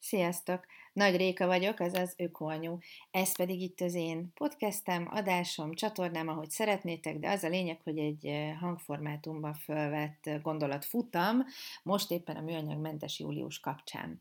Sziasztok! 0.00 0.66
Nagy 0.92 1.16
Réka 1.16 1.46
vagyok, 1.46 1.80
azaz 1.80 2.14
Ökoanyu. 2.16 2.78
Ez 3.10 3.36
pedig 3.36 3.60
itt 3.60 3.80
az 3.80 3.94
én 3.94 4.32
podcastem, 4.34 5.08
adásom, 5.10 5.74
csatornám, 5.74 6.28
ahogy 6.28 6.50
szeretnétek, 6.50 7.18
de 7.18 7.30
az 7.30 7.42
a 7.44 7.48
lényeg, 7.48 7.80
hogy 7.84 7.98
egy 7.98 8.30
hangformátumban 8.60 9.54
fölvett 9.54 10.30
gondolat 10.42 10.84
futam, 10.84 11.44
most 11.82 12.10
éppen 12.10 12.36
a 12.36 12.40
műanyagmentes 12.40 13.18
július 13.18 13.60
kapcsán. 13.60 14.20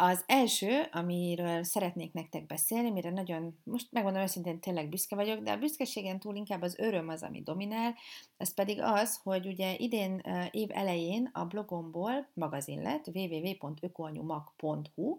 Az 0.00 0.24
első, 0.26 0.88
amiről 0.92 1.62
szeretnék 1.62 2.12
nektek 2.12 2.46
beszélni, 2.46 2.90
mire 2.90 3.10
nagyon, 3.10 3.58
most 3.64 3.92
megmondom 3.92 4.22
őszintén, 4.22 4.60
tényleg 4.60 4.88
büszke 4.88 5.14
vagyok, 5.14 5.42
de 5.42 5.50
a 5.50 5.58
büszkeségen 5.58 6.20
túl 6.20 6.36
inkább 6.36 6.62
az 6.62 6.78
öröm 6.78 7.08
az, 7.08 7.22
ami 7.22 7.42
dominál, 7.42 7.94
ez 8.36 8.54
pedig 8.54 8.80
az, 8.80 9.20
hogy 9.22 9.46
ugye 9.46 9.74
idén 9.76 10.22
év 10.50 10.68
elején 10.72 11.30
a 11.32 11.44
blogomból 11.44 12.28
magazin 12.34 12.82
lett, 12.82 13.06
www.ökoanyumag.hu, 13.06 15.16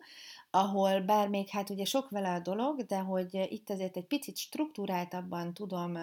ahol 0.50 1.02
bár 1.02 1.28
még 1.28 1.50
hát 1.50 1.70
ugye 1.70 1.86
sok 1.86 2.10
vele 2.10 2.34
a 2.34 2.40
dolog, 2.40 2.86
de 2.86 3.00
hogy 3.00 3.48
itt 3.50 3.70
azért 3.70 3.98
egy 3.98 4.08
picit 4.08 4.38
struktúráltabban 4.38 5.54
tudom 5.54 5.98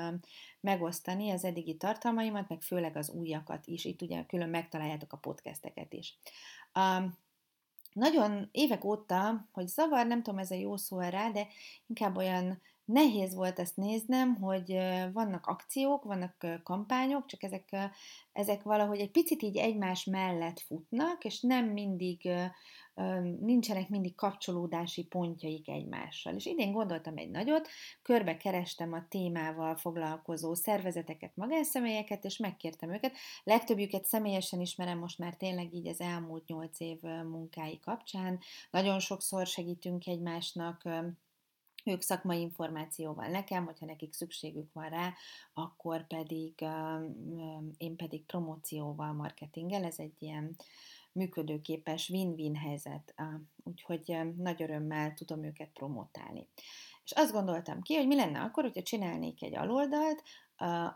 megosztani 0.60 1.30
az 1.30 1.44
eddigi 1.44 1.76
tartalmaimat, 1.76 2.48
meg 2.48 2.62
főleg 2.62 2.96
az 2.96 3.10
újakat 3.10 3.66
is, 3.66 3.84
itt 3.84 4.02
ugye 4.02 4.26
külön 4.26 4.48
megtaláljátok 4.48 5.12
a 5.12 5.16
podcasteket 5.16 5.92
is. 5.92 6.18
Nagyon 7.96 8.48
évek 8.52 8.84
óta, 8.84 9.48
hogy 9.52 9.66
zavar, 9.66 10.06
nem 10.06 10.22
tudom, 10.22 10.38
ez 10.38 10.50
a 10.50 10.54
jó 10.54 10.76
szó 10.76 11.00
rá, 11.00 11.30
de 11.30 11.46
inkább 11.86 12.16
olyan 12.16 12.60
nehéz 12.84 13.34
volt 13.34 13.58
ezt 13.58 13.76
néznem, 13.76 14.34
hogy 14.34 14.78
vannak 15.12 15.46
akciók, 15.46 16.04
vannak 16.04 16.46
kampányok, 16.62 17.26
csak 17.26 17.42
ezek, 17.42 17.76
ezek 18.32 18.62
valahogy 18.62 18.98
egy 18.98 19.10
picit 19.10 19.42
így 19.42 19.56
egymás 19.56 20.04
mellett 20.04 20.60
futnak, 20.60 21.24
és 21.24 21.40
nem 21.40 21.64
mindig, 21.66 22.28
nincsenek 23.40 23.88
mindig 23.88 24.14
kapcsolódási 24.14 25.04
pontjaik 25.04 25.68
egymással. 25.68 26.34
És 26.34 26.46
idén 26.46 26.72
gondoltam 26.72 27.16
egy 27.16 27.30
nagyot, 27.30 27.68
körbe 28.02 28.36
kerestem 28.36 28.92
a 28.92 29.06
témával 29.08 29.76
foglalkozó 29.76 30.54
szervezeteket, 30.54 31.36
magánszemélyeket, 31.36 32.24
és 32.24 32.36
megkértem 32.36 32.92
őket. 32.92 33.16
Legtöbbjüket 33.44 34.04
személyesen 34.04 34.60
ismerem 34.60 34.98
most 34.98 35.18
már 35.18 35.34
tényleg 35.34 35.74
így 35.74 35.86
az 35.86 36.00
elmúlt 36.00 36.46
nyolc 36.46 36.80
év 36.80 37.00
munkái 37.02 37.78
kapcsán. 37.78 38.38
Nagyon 38.70 38.98
sokszor 38.98 39.46
segítünk 39.46 40.06
egymásnak, 40.06 40.82
ők 41.84 42.02
szakmai 42.02 42.40
információval 42.40 43.26
nekem, 43.26 43.64
hogyha 43.64 43.86
nekik 43.86 44.12
szükségük 44.12 44.72
van 44.72 44.88
rá, 44.88 45.14
akkor 45.54 46.06
pedig 46.06 46.64
én 47.76 47.96
pedig 47.96 48.24
promócióval, 48.24 49.12
marketinggel, 49.12 49.84
ez 49.84 49.98
egy 49.98 50.14
ilyen 50.18 50.56
működőképes 51.16 52.10
win-win 52.10 52.54
helyzet, 52.54 53.14
úgyhogy 53.64 54.16
nagy 54.36 54.62
örömmel 54.62 55.14
tudom 55.14 55.44
őket 55.44 55.70
promotálni. 55.72 56.48
És 57.04 57.12
azt 57.12 57.32
gondoltam 57.32 57.82
ki, 57.82 57.94
hogy 57.94 58.06
mi 58.06 58.16
lenne 58.16 58.40
akkor, 58.40 58.62
hogyha 58.62 58.82
csinálnék 58.82 59.42
egy 59.42 59.56
aloldalt, 59.56 60.22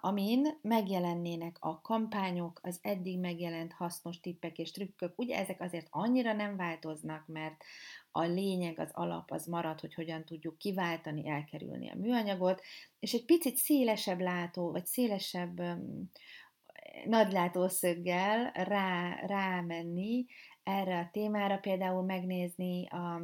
amin 0.01 0.59
megjelennének 0.63 1.57
a 1.61 1.81
kampányok, 1.81 2.61
az 2.63 2.79
eddig 2.83 3.19
megjelent 3.19 3.73
hasznos 3.73 4.21
tippek 4.21 4.59
és 4.59 4.71
trükkök. 4.71 5.19
Ugye 5.19 5.37
ezek 5.37 5.61
azért 5.61 5.87
annyira 5.91 6.33
nem 6.33 6.57
változnak, 6.57 7.27
mert 7.27 7.65
a 8.11 8.23
lényeg, 8.23 8.79
az 8.79 8.91
alap 8.93 9.31
az 9.31 9.47
marad, 9.47 9.81
hogy 9.81 9.95
hogyan 9.95 10.25
tudjuk 10.25 10.59
kiváltani, 10.59 11.29
elkerülni 11.29 11.91
a 11.91 11.97
műanyagot, 11.97 12.63
és 12.99 13.13
egy 13.13 13.25
picit 13.25 13.57
szélesebb 13.57 14.21
látó, 14.21 14.71
vagy 14.71 14.87
szélesebb 14.87 15.61
um, 16.95 17.11
nagylátószöggel 17.11 18.51
rá, 18.53 19.21
rámenni 19.27 20.27
erre 20.63 20.99
a 20.99 21.09
témára, 21.13 21.59
például 21.59 22.03
megnézni 22.03 22.87
a, 22.89 23.15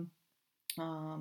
a 0.83 1.21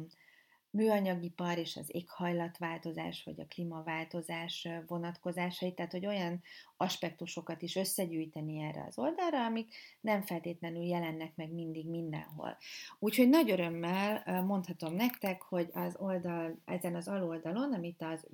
műanyagipar 0.76 1.58
és 1.58 1.76
az 1.76 1.96
éghajlatváltozás 1.96 3.24
vagy 3.24 3.40
a 3.40 3.46
klímaváltozás 3.46 4.68
vonatkozásait, 4.88 5.76
tehát 5.76 5.92
hogy 5.92 6.06
olyan 6.06 6.42
aspektusokat 6.78 7.62
is 7.62 7.76
összegyűjteni 7.76 8.60
erre 8.60 8.84
az 8.88 8.98
oldalra, 8.98 9.46
amik 9.46 9.74
nem 10.02 10.22
feltétlenül 10.22 10.84
jelennek 10.84 11.36
meg 11.36 11.52
mindig 11.52 11.90
mindenhol. 11.90 12.58
Úgyhogy 13.00 13.30
nagy 13.30 13.52
örömmel 13.52 14.44
mondhatom 14.44 14.94
nektek, 14.94 15.42
hogy 15.42 15.70
az 15.74 15.96
oldal, 15.98 16.62
ezen 16.66 16.96
az 16.96 17.08
aloldalon, 17.08 17.74
amit 17.74 18.02
az 18.02 18.28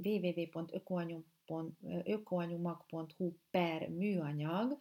www.ökoanyumag.hu 1.51 3.34
per 3.51 3.89
műanyag, 3.89 4.78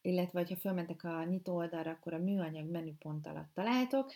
illetve 0.00 0.44
ha 0.48 0.56
fölmentek 0.56 1.04
a 1.04 1.24
nyitó 1.24 1.54
oldalra, 1.54 1.90
akkor 1.90 2.12
a 2.12 2.18
műanyag 2.18 2.70
menüpont 2.70 3.26
alatt 3.26 3.54
találtok. 3.54 4.12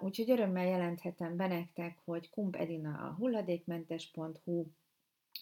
Úgyhogy 0.00 0.30
örömmel 0.30 0.66
jelenthetem 0.66 1.36
be 1.36 1.46
nektek, 1.46 1.98
hogy 2.04 2.30
Kump 2.30 2.56
Edina 2.56 2.98
a 2.98 3.14
hulladékmentes.hu 3.18 4.66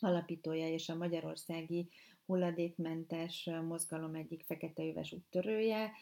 alapítója 0.01 0.69
és 0.69 0.89
a 0.89 0.97
magyarországi 0.97 1.89
hulladékmentes 2.27 3.51
mozgalom 3.69 4.15
egyik 4.15 4.43
feketeöves 4.43 5.13
úttörője. 5.13 5.93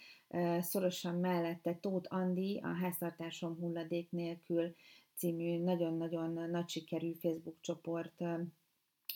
Szorosan 0.61 1.15
mellette 1.15 1.79
Tóth 1.81 2.15
Andi, 2.15 2.61
a 2.63 2.75
Háztartásom 2.75 3.57
hulladék 3.57 4.11
nélkül 4.11 4.75
című 5.15 5.59
nagyon-nagyon 5.59 6.51
nagy 6.51 6.69
sikerű 6.69 7.13
Facebook 7.13 7.57
csoport 7.61 8.23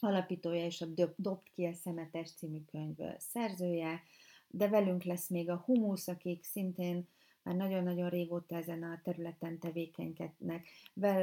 alapítója 0.01 0.65
és 0.65 0.81
a 0.81 0.87
Dobt 1.17 1.51
ki 1.55 1.65
a 1.65 1.73
szemetes 1.73 2.31
című 2.33 2.61
könyv 2.71 2.97
szerzője, 3.19 4.03
de 4.49 4.69
velünk 4.69 5.03
lesz 5.03 5.29
még 5.29 5.51
a 5.51 5.63
Humusz, 5.67 6.09
akik 6.09 6.45
szintén 6.45 7.09
már 7.43 7.57
nagyon-nagyon 7.57 8.09
régóta 8.09 8.57
ezen 8.57 8.83
a 8.83 9.01
területen 9.03 9.59
tevékenykednek. 9.59 10.69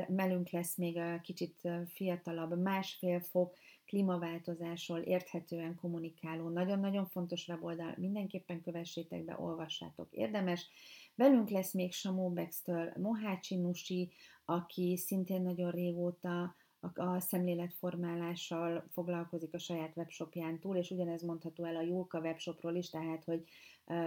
Velünk 0.08 0.50
lesz 0.50 0.76
még 0.76 0.98
a 0.98 1.22
kicsit 1.22 1.70
fiatalabb, 1.86 2.62
másfél 2.62 3.20
fok 3.20 3.58
klímaváltozásról 3.86 5.00
érthetően 5.00 5.76
kommunikáló, 5.76 6.50
nagyon-nagyon 6.50 7.06
fontos 7.06 7.48
weboldal, 7.48 7.96
mindenképpen 7.98 8.62
kövessétek 8.62 9.24
be, 9.24 9.40
olvassátok, 9.40 10.08
érdemes. 10.12 10.70
Velünk 11.16 11.50
lesz 11.50 11.74
még 11.74 11.94
Samó 11.94 12.30
Bextől 12.30 12.94
Mohácsi 12.98 13.56
Nusi, 13.56 14.12
aki 14.46 14.98
szintén 14.98 15.42
nagyon 15.42 15.72
régóta 15.72 16.56
a 16.94 17.20
szemléletformálással 17.20 18.88
foglalkozik 18.92 19.54
a 19.54 19.60
saját 19.60 19.96
webshopján 19.96 20.60
túl, 20.60 20.76
és 20.76 20.92
ugyanez 20.92 21.22
mondható 21.22 21.66
el 21.66 21.76
a 21.76 21.82
Julka 21.82 22.20
webshopról 22.20 22.76
is, 22.76 22.90
tehát, 22.90 23.24
hogy 23.24 23.44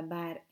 bár 0.08 0.44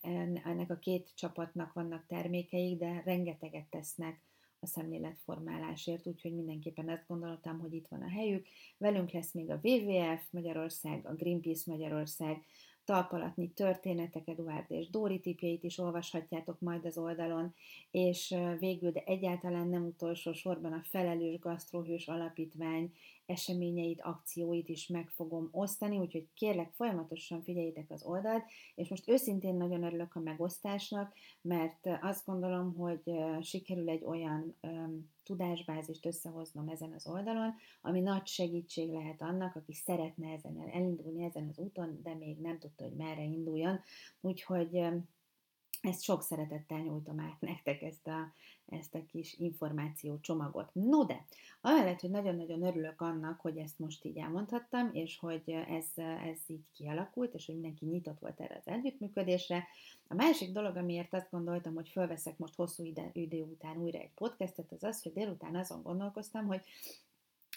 ennek 0.42 0.70
a 0.70 0.78
két 0.78 1.12
csapatnak 1.14 1.72
vannak 1.72 2.06
termékeik, 2.06 2.78
de 2.78 3.02
rengeteget 3.04 3.66
tesznek 3.70 4.20
a 4.60 4.66
szemléletformálásért, 4.66 6.06
úgyhogy 6.06 6.34
mindenképpen 6.34 6.88
azt 6.88 7.06
gondoltam, 7.06 7.58
hogy 7.58 7.72
itt 7.74 7.88
van 7.88 8.02
a 8.02 8.10
helyük. 8.10 8.46
Velünk 8.78 9.10
lesz 9.10 9.32
még 9.32 9.50
a 9.50 9.60
WWF 9.62 10.30
Magyarország, 10.30 11.06
a 11.06 11.14
Greenpeace 11.14 11.70
Magyarország, 11.70 12.44
talpalatni 12.84 13.50
történetek, 13.50 14.28
Eduard 14.28 14.65
és 14.69 14.91
Dóri 14.91 15.20
tipjeit 15.20 15.62
is 15.62 15.78
olvashatjátok 15.78 16.60
majd 16.60 16.84
az 16.84 16.98
oldalon, 16.98 17.54
és 17.91 18.34
végül, 18.59 18.91
de 18.91 19.03
egyáltalán 19.06 19.69
nem 19.69 19.84
utolsó 19.84 20.32
sorban 20.32 20.72
a 20.72 20.84
Felelős 20.84 21.38
Gasztrohős 21.38 22.09
Alapítvány 22.09 22.93
eseményeit, 23.26 24.00
akcióit 24.00 24.69
is 24.69 24.87
meg 24.87 25.09
fogom 25.09 25.48
osztani, 25.53 25.98
úgyhogy 25.98 26.28
kérlek 26.34 26.72
folyamatosan 26.72 27.43
figyeljétek 27.43 27.91
az 27.91 28.04
oldalt, 28.04 28.44
és 28.75 28.88
most 28.88 29.09
őszintén 29.09 29.54
nagyon 29.54 29.82
örülök 29.82 30.14
a 30.14 30.20
megosztásnak, 30.20 31.14
mert 31.41 31.88
azt 32.00 32.26
gondolom, 32.26 32.75
hogy 32.75 33.00
sikerül 33.41 33.88
egy 33.88 34.04
olyan 34.04 34.56
tudásbázist 35.24 36.06
összehoznom 36.06 36.68
ezen 36.68 36.92
az 36.92 37.06
oldalon, 37.06 37.54
ami 37.82 38.00
nagy 38.00 38.26
segítség 38.26 38.90
lehet 38.90 39.22
annak, 39.22 39.56
aki 39.56 39.72
szeretne 39.72 40.32
ezen 40.32 40.68
elindulni 40.72 41.24
ezen 41.24 41.48
az 41.48 41.58
úton, 41.58 42.00
de 42.02 42.14
még 42.14 42.38
nem 42.40 42.58
tudta, 42.58 42.84
hogy 42.84 42.96
merre 42.96 43.22
induljon. 43.22 43.80
Úgyhogy 44.20 44.80
ezt 45.82 46.03
sok 46.03 46.22
szeretettel 46.22 46.78
nyújtom 46.78 47.20
át 47.20 47.41
nektek 47.50 47.82
ezt 47.82 48.06
a, 48.06 48.32
ezt 48.67 48.94
a 48.94 49.05
kis 49.06 49.34
információ 49.38 50.20
csomagot. 50.20 50.70
No 50.73 51.05
de, 51.05 51.25
amellett, 51.61 52.00
hogy 52.00 52.11
nagyon-nagyon 52.11 52.62
örülök 52.62 53.00
annak, 53.00 53.40
hogy 53.40 53.58
ezt 53.58 53.79
most 53.79 54.05
így 54.05 54.17
elmondhattam, 54.17 54.90
és 54.93 55.19
hogy 55.19 55.43
ez, 55.46 55.87
ez 56.25 56.38
így 56.46 56.64
kialakult, 56.75 57.34
és 57.34 57.46
hogy 57.46 57.55
mindenki 57.55 57.87
nyitott 57.87 58.19
volt 58.19 58.40
erre 58.40 58.56
az 58.56 58.73
együttműködésre. 58.73 59.67
A 60.08 60.14
másik 60.14 60.52
dolog, 60.52 60.76
amiért 60.76 61.14
azt 61.14 61.31
gondoltam, 61.31 61.75
hogy 61.75 61.88
fölveszek 61.88 62.38
most 62.38 62.55
hosszú 62.55 62.85
ide, 62.85 63.11
idő 63.12 63.43
után 63.43 63.76
újra 63.76 63.99
egy 63.99 64.14
podcastet, 64.14 64.73
az 64.73 64.85
az, 64.85 65.02
hogy 65.02 65.12
délután 65.12 65.56
azon 65.56 65.82
gondolkoztam, 65.82 66.46
hogy 66.46 66.61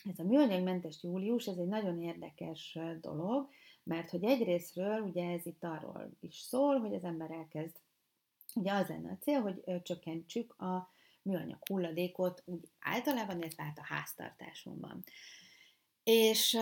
ez 0.10 0.19
a 0.19 0.24
műanyagmentes 0.24 1.04
július, 1.04 1.45
ez 1.45 1.57
egy 1.57 1.68
nagyon 1.68 2.01
érdekes 2.01 2.80
dolog, 3.01 3.50
mert 3.83 4.10
hogy 4.10 4.24
egyrésztről 4.24 5.01
ugye 5.01 5.31
ez 5.31 5.45
itt 5.45 5.63
arról 5.63 6.10
is 6.19 6.36
szól, 6.36 6.80
hogy 6.80 6.94
az 6.94 7.04
ember 7.04 7.31
elkezd 7.31 7.75
Ugye 8.57 8.72
az 8.72 8.88
lenne 8.88 9.12
a 9.12 9.18
cél, 9.18 9.42
hogy 9.42 9.81
csökkentsük 9.81 10.62
a 10.62 10.92
műanyag 11.22 11.60
hulladékot 11.68 12.44
úgy 12.46 12.69
általában, 12.80 13.38
illetve 13.38 13.63
hát 13.63 13.78
a 13.78 13.86
háztartásunkban. 13.86 15.04
És 16.04 16.56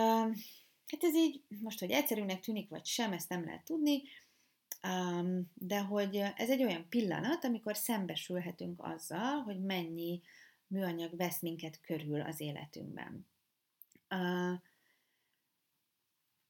hát 0.88 1.04
ez 1.04 1.16
így, 1.16 1.44
most, 1.62 1.80
hogy 1.80 1.92
egyszerűnek 1.92 2.40
tűnik, 2.40 2.70
vagy 2.70 2.86
sem, 2.86 3.14
ezt 3.14 3.30
nem 3.30 3.46
lehet 3.46 3.64
tudni. 3.64 4.02
De 5.54 5.80
hogy 5.80 6.16
ez 6.16 6.50
egy 6.50 6.64
olyan 6.64 6.86
pillanat, 6.90 7.44
amikor 7.44 7.78
szembesülhetünk 7.78 8.84
azzal, 8.84 9.42
hogy 9.42 9.62
mennyi 9.62 10.22
műanyag 10.68 11.16
vesz 11.16 11.42
minket 11.42 11.82
körül 11.82 12.22
az 12.22 12.40
életünkben. 12.40 13.28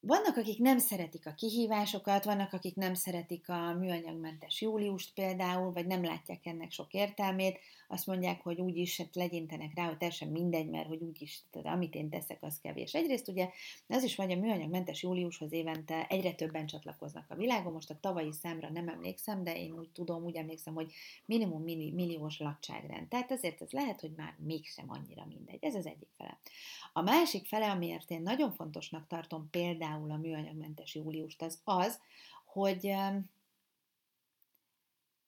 Vannak, 0.06 0.38
akik 0.38 0.60
nem 0.60 0.78
szeretik 0.78 1.28
a 1.28 1.34
kihívásokat, 1.34 2.24
vannak, 2.24 2.54
akik 2.54 2.76
nem 2.76 2.94
szeretik 2.94 3.50
a 3.50 3.74
műanyagmentes 3.74 4.62
júliust 4.62 5.14
például, 5.14 5.72
vagy 5.72 5.86
nem 5.86 6.04
látják 6.04 6.46
ennek 6.46 6.72
sok 6.72 6.94
értelmét, 6.94 7.60
azt 7.88 8.08
mondják, 8.08 8.42
hogy 8.42 8.60
úgyis 8.62 8.98
hát 8.98 9.16
legyintenek 9.16 9.72
rá, 9.76 9.86
hogy 9.86 9.98
teljesen 9.98 10.28
mindegy, 10.28 10.70
mert 10.70 10.88
hogy 10.88 11.02
úgyis, 11.02 11.42
tehát 11.52 11.76
amit 11.76 11.96
én 11.96 12.10
teszek, 12.10 12.38
az 12.42 12.60
kevés. 12.62 12.94
Egyrészt 12.94 13.28
ugye 13.28 13.50
az 13.88 14.04
is 14.04 14.16
vagy 14.16 14.32
a 14.32 14.36
műanyagmentes 14.36 15.04
júliushoz 15.04 15.52
évente 15.52 16.08
egyre 16.08 16.34
többen 16.34 16.66
csatlakoznak 16.66 17.26
a 17.30 17.36
világon, 17.36 17.74
most 17.74 17.90
a 17.90 18.00
tavalyi 18.00 18.32
számra 18.32 18.70
nem 18.70 18.88
emlékszem, 18.88 19.44
de 19.44 19.58
én 19.58 19.72
úgy 19.72 19.90
tudom, 19.90 20.24
úgy 20.24 20.36
emlékszem, 20.36 20.74
hogy 20.74 20.92
minimum 21.26 21.62
milliós 21.64 22.40
lakságrend. 22.40 23.08
Tehát 23.08 23.32
azért 23.32 23.62
ez 23.62 23.72
lehet, 23.72 24.02
hogy 24.02 24.14
már 24.16 24.36
mégsem 24.38 24.86
annyira 24.88 25.26
mindegy. 25.26 25.64
Ez 25.64 25.76
az 25.76 25.86
egyik 25.86 26.10
fele. 26.18 26.40
A 26.94 27.02
másik 27.02 27.48
fele, 27.48 27.70
amiért 27.70 28.12
én 28.12 28.22
nagyon 28.22 28.52
fontosnak 28.52 29.08
tartom 29.08 29.50
például 29.50 29.93
a 29.94 30.18
műanyagmentes 30.18 30.96
júliust, 30.96 31.42
az 31.42 31.62
az, 31.64 32.00
hogy 32.46 32.94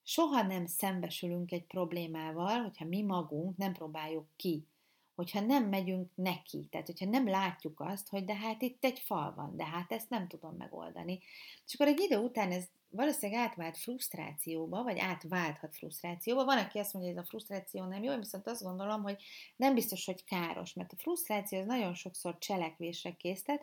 soha 0.04 0.42
nem 0.42 0.66
szembesülünk 0.66 1.52
egy 1.52 1.66
problémával, 1.66 2.62
hogyha 2.62 2.86
mi 2.86 3.02
magunk 3.02 3.58
nem 3.58 3.74
próbáljuk 3.74 4.28
ki, 4.36 4.68
hogyha 5.16 5.40
nem 5.40 5.70
megyünk 5.70 6.12
neki, 6.16 6.68
tehát 6.72 6.88
hogyha 6.88 7.06
nem 7.06 7.28
látjuk 7.28 7.80
azt, 7.80 8.10
hogy 8.10 8.26
de 8.26 8.36
hát 8.36 8.62
itt 8.62 8.84
egy 8.84 9.00
fal 9.00 9.34
van, 9.36 9.56
de 9.56 9.66
hát 9.66 9.92
ezt 9.92 10.10
nem 10.10 10.28
tudom 10.28 10.56
megoldani. 10.58 11.20
És 11.66 11.74
akkor 11.74 11.88
egy 11.88 12.00
idő 12.00 12.18
után 12.18 12.52
ez 12.52 12.66
valószínűleg 12.90 13.42
átvált 13.42 13.78
frusztrációba, 13.78 14.84
vagy 14.84 15.00
átválthat 15.00 15.76
frusztrációba. 15.76 16.46
Van, 16.46 16.58
aki 16.58 16.80
azt 16.80 16.94
mondja, 16.94 17.12
hogy 17.12 17.20
ez 17.20 17.26
a 17.26 17.30
frusztráció 17.30 17.86
nem 17.86 18.04
jó, 18.04 18.12
én 18.12 18.20
viszont 18.20 18.48
azt 18.48 18.64
gondolom, 18.64 19.04
hogy 19.04 19.24
nem 19.56 19.74
biztos, 19.74 20.06
hogy 20.06 20.24
káros, 20.24 20.74
mert 20.74 20.94
a 20.94 20.98
frusztráció 20.98 21.60
az 21.60 21.66
nagyon 21.66 21.94
sokszor 21.94 22.38
cselekvésre 22.38 23.12
késztet, 23.12 23.62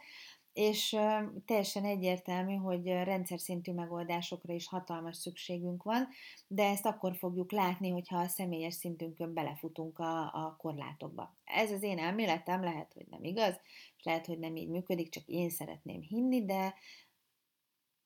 és 0.52 0.96
teljesen 1.44 1.84
egyértelmű, 1.84 2.54
hogy 2.54 2.86
rendszer 2.86 3.40
szintű 3.40 3.72
megoldásokra 3.72 4.54
is 4.54 4.68
hatalmas 4.68 5.16
szükségünk 5.16 5.82
van, 5.82 6.08
de 6.46 6.64
ezt 6.64 6.86
akkor 6.86 7.16
fogjuk 7.16 7.52
látni, 7.52 7.90
hogyha 7.90 8.18
a 8.18 8.28
személyes 8.28 8.74
szintünkön 8.74 9.34
belefutunk 9.34 9.98
a, 9.98 10.20
a 10.20 10.56
korlátokba. 10.58 11.36
Ez 11.44 11.70
az 11.70 11.82
én 11.82 11.98
elméletem, 11.98 12.62
lehet, 12.62 12.92
hogy 12.92 13.06
nem 13.10 13.24
igaz, 13.24 13.60
és 13.96 14.04
lehet, 14.04 14.26
hogy 14.26 14.38
nem 14.38 14.56
így 14.56 14.68
működik, 14.68 15.08
csak 15.08 15.26
én 15.26 15.50
szeretném 15.50 16.00
hinni, 16.00 16.44
de 16.44 16.74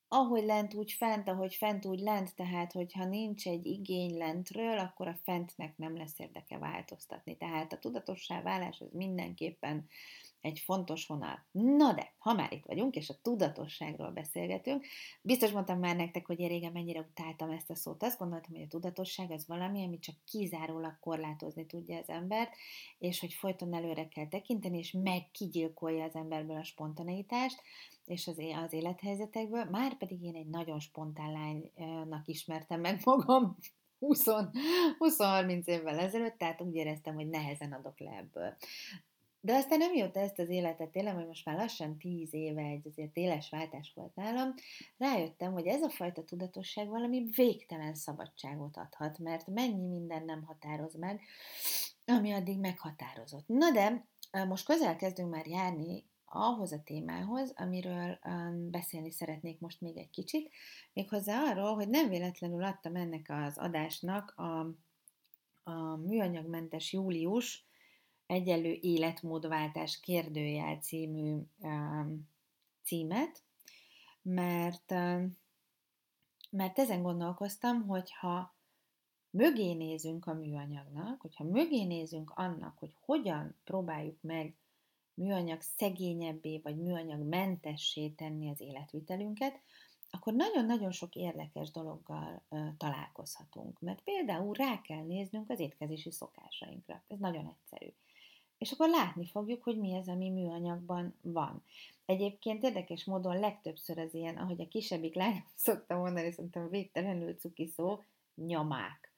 ahogy 0.07 0.43
lent, 0.43 0.73
úgy 0.73 0.91
fent, 0.91 1.27
ahogy 1.27 1.55
fent, 1.55 1.85
úgy 1.85 1.99
lent, 1.99 2.35
tehát 2.35 2.71
hogyha 2.71 3.05
nincs 3.05 3.47
egy 3.47 3.65
igény 3.65 4.17
lentről, 4.17 4.77
akkor 4.77 5.07
a 5.07 5.19
fentnek 5.23 5.77
nem 5.77 5.97
lesz 5.97 6.19
érdeke 6.19 6.57
változtatni. 6.57 7.37
Tehát 7.37 7.73
a 7.73 7.79
tudatossá 7.79 8.41
válás 8.41 8.81
az 8.81 8.91
mindenképpen 8.91 9.87
egy 10.41 10.59
fontos 10.59 11.07
vonal. 11.07 11.47
Na 11.51 11.93
de, 11.93 12.13
ha 12.17 12.33
már 12.33 12.53
itt 12.53 12.65
vagyunk, 12.65 12.95
és 12.95 13.09
a 13.09 13.19
tudatosságról 13.21 14.11
beszélgetünk, 14.11 14.85
biztos 15.21 15.51
mondtam 15.51 15.79
már 15.79 15.95
nektek, 15.95 16.25
hogy 16.25 16.39
én 16.39 16.47
régen 16.47 16.71
mennyire 16.71 16.99
utáltam 16.99 17.49
ezt 17.49 17.69
a 17.69 17.75
szót. 17.75 18.03
Azt 18.03 18.19
gondoltam, 18.19 18.53
hogy 18.53 18.61
a 18.63 18.67
tudatosság 18.67 19.31
az 19.31 19.47
valami, 19.47 19.85
ami 19.85 19.99
csak 19.99 20.15
kizárólag 20.25 20.99
korlátozni 20.99 21.65
tudja 21.65 21.97
az 21.97 22.09
embert, 22.09 22.55
és 22.97 23.19
hogy 23.19 23.33
folyton 23.33 23.73
előre 23.73 24.07
kell 24.07 24.27
tekinteni, 24.27 24.77
és 24.77 24.91
megkigyilkolja 24.91 26.03
az 26.03 26.15
emberből 26.15 26.57
a 26.57 26.63
spontaneitást, 26.63 27.61
és 28.05 28.27
az, 28.27 28.37
az 28.63 28.73
élethelyzetekből. 28.73 29.63
Már 29.63 29.97
pedig 29.97 30.21
én 30.21 30.35
egy 30.35 30.47
nagyon 30.47 30.79
spontán 30.79 31.31
lánynak 31.31 32.27
ismertem 32.27 32.79
meg 32.79 33.01
magam, 33.03 33.57
20-30 33.99 35.65
évvel 35.65 35.99
ezelőtt, 35.99 36.37
tehát 36.37 36.61
úgy 36.61 36.75
éreztem, 36.75 37.15
hogy 37.15 37.27
nehezen 37.27 37.71
adok 37.71 37.99
le 37.99 38.11
ebből. 38.11 38.55
De 39.41 39.53
aztán 39.53 39.81
amióta 39.81 40.19
ezt 40.19 40.39
az 40.39 40.49
életet 40.49 40.95
élem, 40.95 41.15
hogy 41.15 41.27
most 41.27 41.45
már 41.45 41.55
lassan 41.55 41.97
tíz 41.97 42.33
éve 42.33 42.61
egy 42.61 42.87
azért 42.87 43.17
éles 43.17 43.49
váltás 43.49 43.91
volt 43.95 44.15
nálam, 44.15 44.53
rájöttem, 44.97 45.53
hogy 45.53 45.67
ez 45.67 45.81
a 45.81 45.89
fajta 45.89 46.23
tudatosság 46.23 46.87
valami 46.87 47.29
végtelen 47.35 47.93
szabadságot 47.93 48.77
adhat, 48.77 49.17
mert 49.17 49.47
mennyi 49.47 49.87
minden 49.87 50.25
nem 50.25 50.43
határoz 50.43 50.95
meg, 50.95 51.21
ami 52.05 52.31
addig 52.31 52.59
meghatározott. 52.59 53.47
Na 53.47 53.71
de 53.71 54.07
most 54.47 54.65
közel 54.65 54.95
kezdünk 54.95 55.29
már 55.29 55.47
járni 55.47 56.05
ahhoz 56.25 56.71
a 56.71 56.83
témához, 56.83 57.53
amiről 57.55 58.19
um, 58.25 58.71
beszélni 58.71 59.11
szeretnék 59.11 59.59
most 59.59 59.81
még 59.81 59.97
egy 59.97 60.09
kicsit, 60.09 60.51
méghozzá 60.93 61.41
arról, 61.41 61.75
hogy 61.75 61.89
nem 61.89 62.09
véletlenül 62.09 62.63
adtam 62.63 62.95
ennek 62.95 63.25
az 63.29 63.57
adásnak 63.57 64.33
a, 64.35 64.59
a 65.63 65.95
műanyagmentes 65.95 66.93
július 66.93 67.66
egyenlő 68.27 68.77
életmódváltás 68.81 69.99
kérdőjel 69.99 70.77
című 70.77 71.41
címet, 72.83 73.43
mert, 74.21 74.91
mert 76.49 76.79
ezen 76.79 77.01
gondolkoztam, 77.01 77.87
hogyha 77.87 78.55
mögé 79.29 79.73
nézünk 79.73 80.25
a 80.25 80.33
műanyagnak, 80.33 81.21
hogyha 81.21 81.43
mögé 81.43 81.83
nézünk 81.83 82.31
annak, 82.35 82.77
hogy 82.77 82.95
hogyan 82.99 83.55
próbáljuk 83.63 84.21
meg 84.21 84.55
műanyag 85.13 85.61
szegényebbé 85.61 86.59
vagy 86.63 86.77
műanyag 86.77 87.19
mentessé 87.19 88.09
tenni 88.09 88.49
az 88.49 88.61
életvitelünket, 88.61 89.59
akkor 90.09 90.33
nagyon-nagyon 90.33 90.91
sok 90.91 91.15
érdekes 91.15 91.71
dologgal 91.71 92.41
találkozhatunk. 92.77 93.79
Mert 93.79 94.01
például 94.01 94.53
rá 94.53 94.81
kell 94.81 95.03
néznünk 95.03 95.49
az 95.49 95.59
étkezési 95.59 96.11
szokásainkra. 96.11 97.03
Ez 97.07 97.19
nagyon 97.19 97.45
egyszerű 97.47 97.93
és 98.57 98.71
akkor 98.71 98.89
látni 98.89 99.27
fogjuk, 99.27 99.63
hogy 99.63 99.77
mi 99.77 99.95
az, 99.95 100.07
ami 100.07 100.29
műanyagban 100.29 101.15
van. 101.21 101.63
Egyébként 102.05 102.63
érdekes 102.63 103.05
módon 103.05 103.39
legtöbbször 103.39 103.97
az 103.97 104.13
ilyen, 104.13 104.37
ahogy 104.37 104.61
a 104.61 104.67
kisebbik 104.67 105.15
lány 105.15 105.43
szokta 105.55 105.97
mondani, 105.97 106.31
szerintem 106.31 106.69
végtelenül 106.69 107.35
cuki 107.35 107.67
szó, 107.67 108.03
nyomák. 108.35 109.11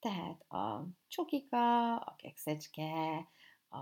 Tehát 0.00 0.50
a 0.50 0.86
csokika, 1.08 1.96
a 1.96 2.14
kekszecske, 2.16 3.26
a, 3.68 3.78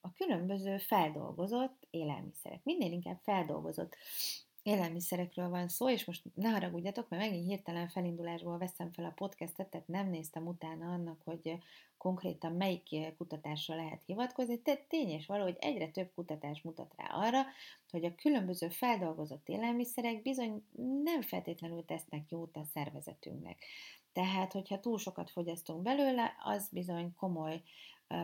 a 0.00 0.12
különböző 0.14 0.78
feldolgozott 0.78 1.86
élelmiszerek. 1.90 2.64
Minél 2.64 2.92
inkább 2.92 3.18
feldolgozott 3.22 3.96
élelmiszerekről 4.62 5.48
van 5.48 5.68
szó, 5.68 5.90
és 5.90 6.04
most 6.04 6.22
ne 6.34 6.50
haragudjatok, 6.50 7.08
mert 7.08 7.22
megint 7.22 7.46
hirtelen 7.46 7.88
felindulásból 7.88 8.58
veszem 8.58 8.92
fel 8.92 9.04
a 9.04 9.12
podcastet, 9.14 9.68
tehát 9.68 9.88
nem 9.88 10.08
néztem 10.08 10.46
utána 10.46 10.92
annak, 10.92 11.20
hogy 11.24 11.58
konkrétan 11.96 12.52
melyik 12.52 13.16
kutatásra 13.16 13.74
lehet 13.74 14.02
hivatkozni. 14.06 14.62
Tehát 14.62 14.88
tény 14.88 15.08
és 15.08 15.26
való, 15.26 15.42
hogy 15.42 15.56
egyre 15.60 15.90
több 15.90 16.10
kutatás 16.14 16.62
mutat 16.62 16.94
rá 16.96 17.06
arra, 17.06 17.42
hogy 17.90 18.04
a 18.04 18.14
különböző 18.14 18.68
feldolgozott 18.68 19.48
élelmiszerek 19.48 20.22
bizony 20.22 20.64
nem 21.02 21.22
feltétlenül 21.22 21.84
tesznek 21.84 22.30
jót 22.30 22.56
a 22.56 22.64
szervezetünknek. 22.64 23.64
Tehát, 24.12 24.52
hogyha 24.52 24.80
túl 24.80 24.98
sokat 24.98 25.30
fogyasztunk 25.30 25.82
belőle, 25.82 26.34
az 26.44 26.68
bizony 26.72 27.14
komoly 27.14 27.62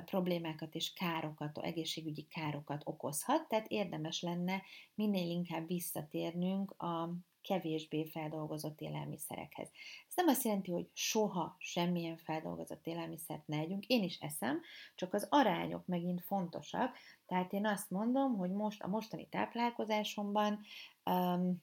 problémákat 0.04 0.75
és 0.75 0.92
károkat, 0.92 1.59
egészségügyi 1.59 2.26
károkat 2.26 2.83
okozhat, 2.85 3.49
tehát 3.49 3.66
érdemes 3.68 4.23
lenne 4.23 4.62
minél 4.95 5.30
inkább 5.30 5.66
visszatérnünk 5.66 6.71
a 6.83 7.11
kevésbé 7.42 8.04
feldolgozott 8.04 8.80
élelmiszerekhez. 8.80 9.68
Ez 10.09 10.14
nem 10.14 10.28
azt 10.28 10.45
jelenti, 10.45 10.71
hogy 10.71 10.90
soha 10.92 11.57
semmilyen 11.59 12.16
feldolgozott 12.16 12.87
élelmiszert 12.87 13.47
ne 13.47 13.57
együnk, 13.57 13.87
én 13.87 14.02
is 14.02 14.18
eszem, 14.18 14.61
csak 14.95 15.14
az 15.14 15.26
arányok 15.30 15.87
megint 15.87 16.23
fontosak, 16.23 16.97
tehát 17.26 17.52
én 17.52 17.66
azt 17.66 17.90
mondom, 17.90 18.37
hogy 18.37 18.50
most 18.50 18.83
a 18.83 18.88
mostani 18.88 19.28
táplálkozásomban 19.28 20.61
um, 21.04 21.62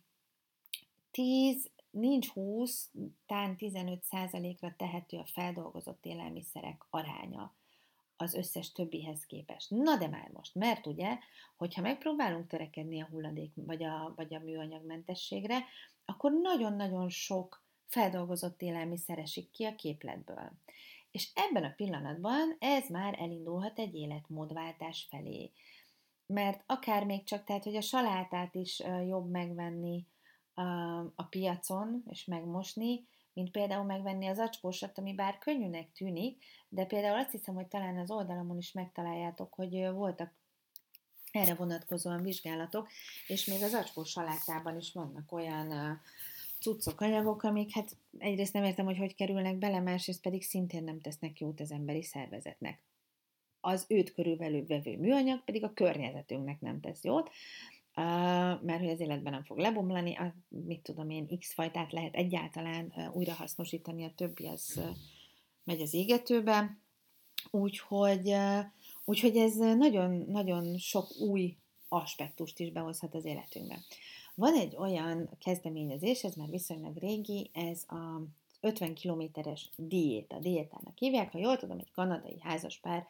10, 1.12 1.70
nincs 1.90 2.30
20, 2.30 2.92
talán 3.26 3.58
15 3.58 4.04
százalékra 4.04 4.74
tehető 4.78 5.18
a 5.18 5.26
feldolgozott 5.26 6.06
élelmiszerek 6.06 6.86
aránya 6.90 7.56
az 8.18 8.34
összes 8.34 8.72
többihez 8.72 9.26
képest. 9.26 9.70
Na 9.70 9.98
de 9.98 10.08
már 10.08 10.30
most, 10.34 10.56
mert 10.56 10.86
ugye, 10.86 11.18
hogyha 11.56 11.82
megpróbálunk 11.82 12.48
törekedni 12.48 13.02
a 13.02 13.08
hulladék 13.12 13.52
vagy 13.56 13.84
a, 13.84 14.14
vagy 14.16 14.34
a 14.34 14.40
műanyagmentességre, 14.40 15.58
akkor 16.06 16.32
nagyon-nagyon 16.32 17.10
sok 17.10 17.64
feldolgozott 17.88 18.62
élelmiszer 18.62 19.20
esik 19.20 19.52
ki 19.52 19.64
a 19.64 19.76
képletből. 19.76 20.52
És 21.12 21.32
ebben 21.34 21.64
a 21.64 21.74
pillanatban 21.76 22.56
ez 22.60 22.90
már 22.90 23.16
elindulhat 23.20 23.80
egy 23.80 23.96
életmódváltás 23.96 25.08
felé. 25.10 25.52
Mert 26.26 26.64
akár 26.66 27.06
még 27.06 27.24
csak, 27.24 27.44
tehát, 27.44 27.64
hogy 27.64 27.76
a 27.76 27.82
salátát 27.82 28.56
is 28.56 28.84
jobb 29.08 29.30
megvenni 29.30 30.06
a 31.16 31.24
piacon, 31.24 32.04
és 32.10 32.26
megmosni, 32.26 33.08
mint 33.36 33.52
például 33.52 33.84
megvenni 33.84 34.28
az 34.28 34.40
acskósat, 34.40 34.98
ami 34.98 35.14
bár 35.14 35.38
könnyűnek 35.38 35.92
tűnik, 35.92 36.44
de 36.70 36.86
például 36.86 37.20
azt 37.20 37.32
hiszem, 37.32 37.56
hogy 37.56 37.68
talán 37.68 37.98
az 37.98 38.12
oldalamon 38.12 38.58
is 38.58 38.72
megtaláljátok, 38.72 39.54
hogy 39.54 39.90
voltak 39.94 40.34
erre 41.32 41.54
vonatkozóan 41.54 42.22
vizsgálatok, 42.22 42.88
és 43.28 43.46
még 43.46 43.64
az 43.64 43.74
acskós 43.74 44.10
salátában 44.10 44.78
is 44.78 44.92
vannak 44.92 45.32
olyan 45.32 46.02
cuccok, 46.60 47.02
anyagok, 47.02 47.44
amik 47.44 47.74
hát 47.74 47.98
egyrészt 48.18 48.54
nem 48.54 48.64
értem, 48.64 48.86
hogy 48.86 48.98
hogy 48.98 49.16
kerülnek 49.16 49.56
bele, 49.56 49.80
másrészt 49.80 50.22
pedig 50.22 50.44
szintén 50.44 50.84
nem 50.84 51.02
tesznek 51.02 51.40
jót 51.40 51.60
az 51.60 51.72
emberi 51.72 52.04
szervezetnek. 52.04 52.84
Az 53.60 53.86
őt 53.88 54.14
körülbelül 54.14 54.66
vevő 54.66 54.98
műanyag 54.98 55.44
pedig 55.44 55.64
a 55.64 55.74
környezetünknek 55.74 56.62
nem 56.62 56.80
tesz 56.80 57.04
jót, 57.04 57.30
mert 58.62 58.80
hogy 58.80 58.90
az 58.90 59.00
életben 59.00 59.32
nem 59.32 59.44
fog 59.44 59.58
lebomlani, 59.58 60.18
mit 60.50 60.82
tudom 60.82 61.10
én, 61.10 61.38
x 61.40 61.54
fajtát 61.54 61.92
lehet 61.92 62.16
egyáltalán 62.16 63.12
újrahasznosítani, 63.14 64.04
a 64.04 64.14
többi 64.16 64.48
az 64.48 64.82
megy 65.64 65.82
az 65.82 65.94
égetőbe, 65.94 66.78
úgyhogy, 67.52 68.36
úgyhogy 69.06 69.38
ez 69.38 69.56
nagyon-nagyon 69.56 70.78
sok 70.78 71.08
új 71.20 71.58
aspektust 71.88 72.60
is 72.60 72.72
behozhat 72.72 73.16
az 73.16 73.26
életünkbe. 73.26 73.80
Van 74.36 74.54
egy 74.54 74.76
olyan 74.76 75.30
kezdeményezés, 75.40 76.24
ez 76.24 76.36
már 76.36 76.50
viszonylag 76.50 76.98
régi, 76.98 77.50
ez 77.54 77.84
a 77.88 78.22
50 78.62 78.94
kilométeres 78.94 79.70
diéta, 79.78 80.40
diétának 80.40 80.98
hívják, 80.98 81.32
ha 81.32 81.38
jól 81.38 81.58
tudom, 81.58 81.80
egy 81.80 81.92
kanadai 81.92 82.38
házaspár 82.40 83.08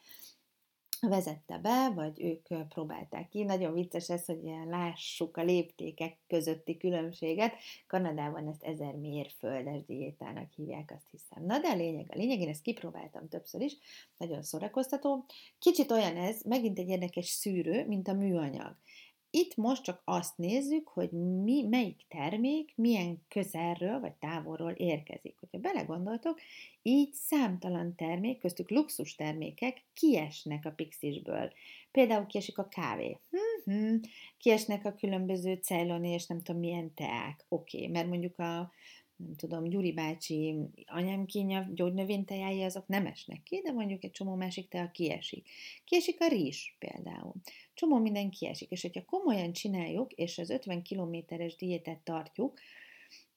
vezette 1.02 1.58
be, 1.58 1.92
vagy 1.96 2.22
ők 2.22 2.68
próbálták 2.68 3.30
ki. 3.30 3.44
Nagyon 3.44 3.74
vicces 3.74 4.10
ez, 4.10 4.25
hogy 4.25 4.40
lássuk 4.70 5.38
a 5.38 5.44
léptékek 5.44 6.18
közötti 6.28 6.78
különbséget. 6.78 7.54
Kanadában 7.88 8.48
ezt 8.48 8.64
ezer 8.64 8.94
mérföldes 8.94 9.86
diétának 9.86 10.52
hívják, 10.56 10.92
azt 10.96 11.10
hiszem. 11.12 11.46
Na 11.46 11.60
de 11.60 11.68
a 11.68 11.75
lényeg, 11.75 12.06
a 12.10 12.18
lényeg, 12.18 12.40
én 12.40 12.50
ezt 12.50 12.62
kipróbáltam 12.62 13.28
többször 13.30 13.62
is, 13.62 13.78
nagyon 14.18 14.42
szórakoztató. 14.42 15.25
Kicsit 15.60 15.92
olyan 15.92 16.18
ez, 16.18 16.42
megint 16.42 16.80
egy 16.80 16.90
érdekes 16.90 17.28
szűrő, 17.28 17.88
mint 17.88 18.08
a 18.08 18.14
műanyag. 18.14 18.75
Itt 19.38 19.56
most 19.56 19.84
csak 19.84 20.01
azt 20.06 20.38
nézzük, 20.38 20.88
hogy 20.88 21.12
mi, 21.44 21.63
melyik 21.63 22.06
termék 22.08 22.74
milyen 22.75 23.22
közelről 23.27 24.00
vagy 24.00 24.13
távolról 24.13 24.72
érkezik. 24.72 25.36
Hogyha 25.39 25.58
belegondoltok, 25.58 26.39
így 26.82 27.13
számtalan 27.13 27.96
termék, 27.96 28.39
köztük 28.39 28.70
luxus 28.70 29.15
termékek 29.15 29.84
kiesnek 29.94 30.65
a 30.65 30.72
pixisből. 30.72 31.54
Például 31.92 32.25
kiesik 32.25 32.58
a 32.58 32.68
kávé. 32.68 33.20
Hmm, 33.63 34.00
kiesnek 34.38 34.86
a 34.86 34.94
különböző 34.94 35.54
cejloni 35.54 36.10
és 36.10 36.25
nem 36.25 36.42
tudom 36.42 36.62
milyen 36.62 36.94
teák. 36.94 37.46
Oké, 37.48 37.77
okay, 37.77 37.89
mert 37.89 38.08
mondjuk 38.08 38.39
a 38.39 38.72
nem 39.16 39.36
tudom, 39.36 39.64
Gyuri 39.64 39.94
bácsi 39.94 40.56
anyám 40.86 41.26
kínja 41.26 41.70
gyógynövényteái, 41.74 42.64
azok 42.64 42.88
nem 42.88 43.06
esnek 43.06 43.44
ki, 43.44 43.62
de 43.64 43.72
mondjuk 43.72 44.04
egy 44.04 44.12
csomó 44.12 44.36
másik 44.36 44.68
tea 44.68 44.92
kiesik. 44.92 45.48
Kiesik 45.84 46.22
a 46.22 46.28
rizs 46.28 46.76
például. 46.80 47.34
Csomó 47.74 47.98
minden 47.98 48.30
kiesik, 48.30 48.72
és 48.72 48.82
hogyha 48.82 49.06
komolyan 49.06 49.52
csináljuk, 49.52 50.12
és 50.12 50.38
az 50.38 50.50
50 50.50 50.82
kilométeres 50.82 51.56
diétet 51.56 52.00
tartjuk, 52.00 52.60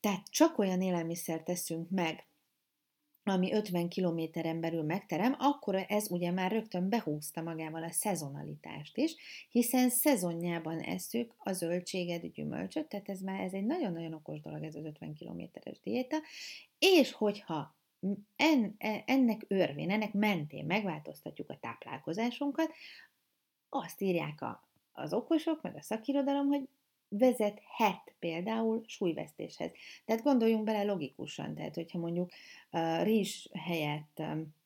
tehát 0.01 0.31
csak 0.31 0.59
olyan 0.59 0.83
élelmiszer 0.83 1.43
teszünk 1.43 1.91
meg, 1.91 2.28
ami 3.29 3.53
50 3.53 3.89
kilométeren 3.89 4.61
belül 4.61 4.83
megterem, 4.83 5.37
akkor 5.39 5.85
ez 5.89 6.11
ugye 6.11 6.31
már 6.31 6.53
rögtön 6.53 6.89
behúzta 6.89 7.43
magával 7.43 7.83
a 7.83 7.91
szezonalitást 7.91 8.97
is, 8.97 9.15
hiszen 9.51 9.91
szezonjában 9.91 10.79
eszük 10.79 11.35
a 11.39 11.53
zöldséget, 11.53 12.33
gyümölcsöt, 12.33 12.89
tehát 12.89 13.09
ez 13.09 13.21
már 13.21 13.41
ez 13.41 13.53
egy 13.53 13.65
nagyon-nagyon 13.65 14.15
okos 14.15 14.41
dolog 14.41 14.63
ez 14.63 14.75
az 14.75 14.85
50 14.85 15.15
kilométeres 15.15 15.81
diéta, 15.81 16.17
és 16.79 17.13
hogyha 17.13 17.77
en, 18.37 18.75
e, 18.79 19.03
ennek 19.07 19.45
örvén, 19.49 19.91
ennek 19.91 20.13
mentén 20.13 20.67
megváltoztatjuk 20.67 21.51
a 21.51 21.59
táplálkozásunkat, 21.61 22.73
azt 23.69 24.01
írják 24.01 24.43
a, 24.43 24.69
az 24.93 25.13
okosok, 25.13 25.63
meg 25.63 25.77
a 25.77 25.83
szakirodalom, 25.83 26.47
hogy 26.47 26.69
vezethet 27.09 28.15
például 28.19 28.83
súlyvesztéshez. 28.87 29.71
Tehát 30.05 30.23
gondoljunk 30.23 30.65
bele 30.65 30.85
logikusan, 30.85 31.55
tehát 31.55 31.75
hogyha 31.75 31.99
mondjuk 31.99 32.31
uh, 32.73 33.03
rizs 33.03 33.47
helyett 33.53 34.17
um, 34.19 34.57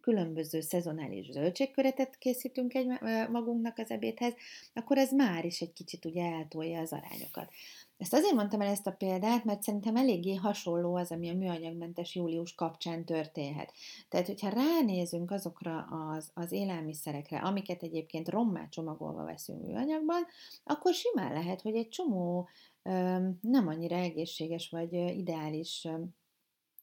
különböző 0.00 0.60
szezonális 0.60 1.30
zöldségköretet 1.30 2.18
készítünk 2.18 2.74
egy 2.74 2.86
magunknak 3.30 3.78
az 3.78 3.90
ebédhez, 3.90 4.34
akkor 4.72 4.98
ez 4.98 5.12
már 5.12 5.44
is 5.44 5.60
egy 5.60 5.72
kicsit 5.72 6.04
ugye 6.04 6.24
eltolja 6.24 6.80
az 6.80 6.92
arányokat. 6.92 7.52
Ezt 7.98 8.12
azért 8.12 8.34
mondtam 8.34 8.60
el 8.60 8.68
ezt 8.68 8.86
a 8.86 8.92
példát, 8.92 9.44
mert 9.44 9.62
szerintem 9.62 9.96
eléggé 9.96 10.34
hasonló 10.34 10.94
az, 10.94 11.10
ami 11.10 11.30
a 11.30 11.34
műanyagmentes 11.34 12.14
július 12.14 12.54
kapcsán 12.54 13.04
történhet. 13.04 13.72
Tehát, 14.08 14.26
hogyha 14.26 14.48
ránézünk 14.48 15.30
azokra 15.30 15.80
az, 15.80 16.30
az 16.34 16.52
élelmiszerekre, 16.52 17.38
amiket 17.38 17.82
egyébként 17.82 18.28
rommá 18.28 18.68
csomagolva 18.68 19.24
veszünk 19.24 19.62
műanyagban, 19.62 20.26
akkor 20.64 20.94
simán 20.94 21.32
lehet, 21.32 21.60
hogy 21.60 21.74
egy 21.74 21.88
csomó 21.88 22.48
öm, 22.82 23.38
nem 23.40 23.68
annyira 23.68 23.96
egészséges 23.96 24.70
vagy 24.70 24.92
ideális 24.92 25.86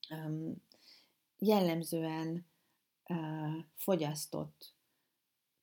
öm, 0.10 0.56
jellemzően 1.40 2.46
fogyasztott 3.76 4.76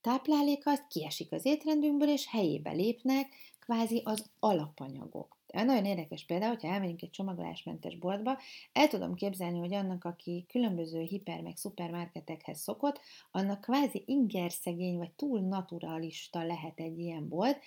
táplálék 0.03 0.67
az 0.67 0.83
kiesik 0.89 1.33
az 1.33 1.45
étrendünkből, 1.45 2.09
és 2.09 2.29
helyébe 2.29 2.71
lépnek 2.71 3.27
kvázi 3.64 4.00
az 4.04 4.31
alapanyagok. 4.38 5.40
Nagyon 5.52 5.85
érdekes 5.85 6.25
példa, 6.25 6.49
hogyha 6.49 6.69
elmegyünk 6.69 7.02
egy 7.02 7.11
csomagolásmentes 7.11 7.97
boltba, 7.97 8.38
el 8.73 8.88
tudom 8.88 9.14
képzelni, 9.14 9.59
hogy 9.59 9.75
annak, 9.75 10.04
aki 10.04 10.47
különböző 10.49 11.00
hiper 11.00 11.40
meg 11.40 11.57
szupermarketekhez 11.57 12.61
szokott, 12.61 13.00
annak 13.31 13.61
kvázi 13.61 14.02
ingerszegény 14.07 14.97
vagy 14.97 15.12
túl 15.12 15.40
naturalista 15.40 16.45
lehet 16.45 16.81
egy 16.81 16.99
ilyen 16.99 17.28
bolt. 17.28 17.59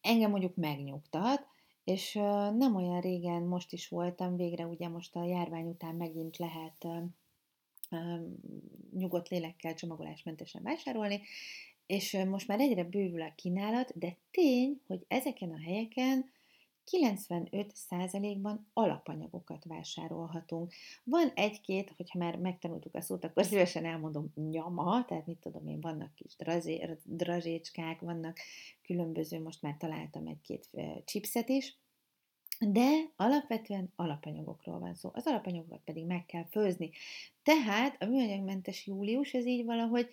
Engem 0.00 0.30
mondjuk 0.30 0.56
megnyugtat, 0.56 1.46
és 1.84 2.12
nem 2.56 2.76
olyan 2.76 3.00
régen 3.00 3.42
most 3.42 3.72
is 3.72 3.88
voltam, 3.88 4.36
végre 4.36 4.66
ugye 4.66 4.88
most 4.88 5.16
a 5.16 5.24
járvány 5.24 5.66
után 5.66 5.94
megint 5.94 6.36
lehet 6.36 6.86
nyugodt 8.92 9.28
lélekkel 9.28 9.74
csomagolásmentesen 9.74 10.62
vásárolni, 10.62 11.20
és 11.92 12.18
most 12.28 12.48
már 12.48 12.60
egyre 12.60 12.84
bővül 12.84 13.22
a 13.22 13.32
kínálat, 13.36 13.98
de 13.98 14.16
tény, 14.30 14.80
hogy 14.86 15.04
ezeken 15.08 15.50
a 15.50 15.60
helyeken 15.60 16.30
95%-ban 16.90 18.66
alapanyagokat 18.72 19.64
vásárolhatunk. 19.64 20.72
Van 21.04 21.30
egy-két, 21.34 21.92
hogyha 21.96 22.18
már 22.18 22.36
megtanultuk 22.36 22.94
a 22.94 23.00
szót, 23.00 23.24
akkor 23.24 23.44
szívesen 23.44 23.84
elmondom 23.84 24.32
nyama, 24.50 25.04
tehát 25.04 25.26
mit 25.26 25.38
tudom 25.38 25.66
én, 25.66 25.80
vannak 25.80 26.14
kis 26.14 26.36
drazé, 27.06 27.60
vannak 28.00 28.38
különböző, 28.82 29.42
most 29.42 29.62
már 29.62 29.76
találtam 29.78 30.26
egy-két 30.26 30.70
chipset 31.04 31.48
is, 31.48 31.76
de 32.58 32.90
alapvetően 33.16 33.92
alapanyagokról 33.96 34.78
van 34.78 34.94
szó. 34.94 35.10
Az 35.12 35.26
alapanyagokat 35.26 35.80
pedig 35.84 36.06
meg 36.06 36.26
kell 36.26 36.46
főzni. 36.50 36.90
Tehát 37.42 38.02
a 38.02 38.06
műanyagmentes 38.06 38.86
július, 38.86 39.32
ez 39.32 39.46
így 39.46 39.64
valahogy 39.64 40.08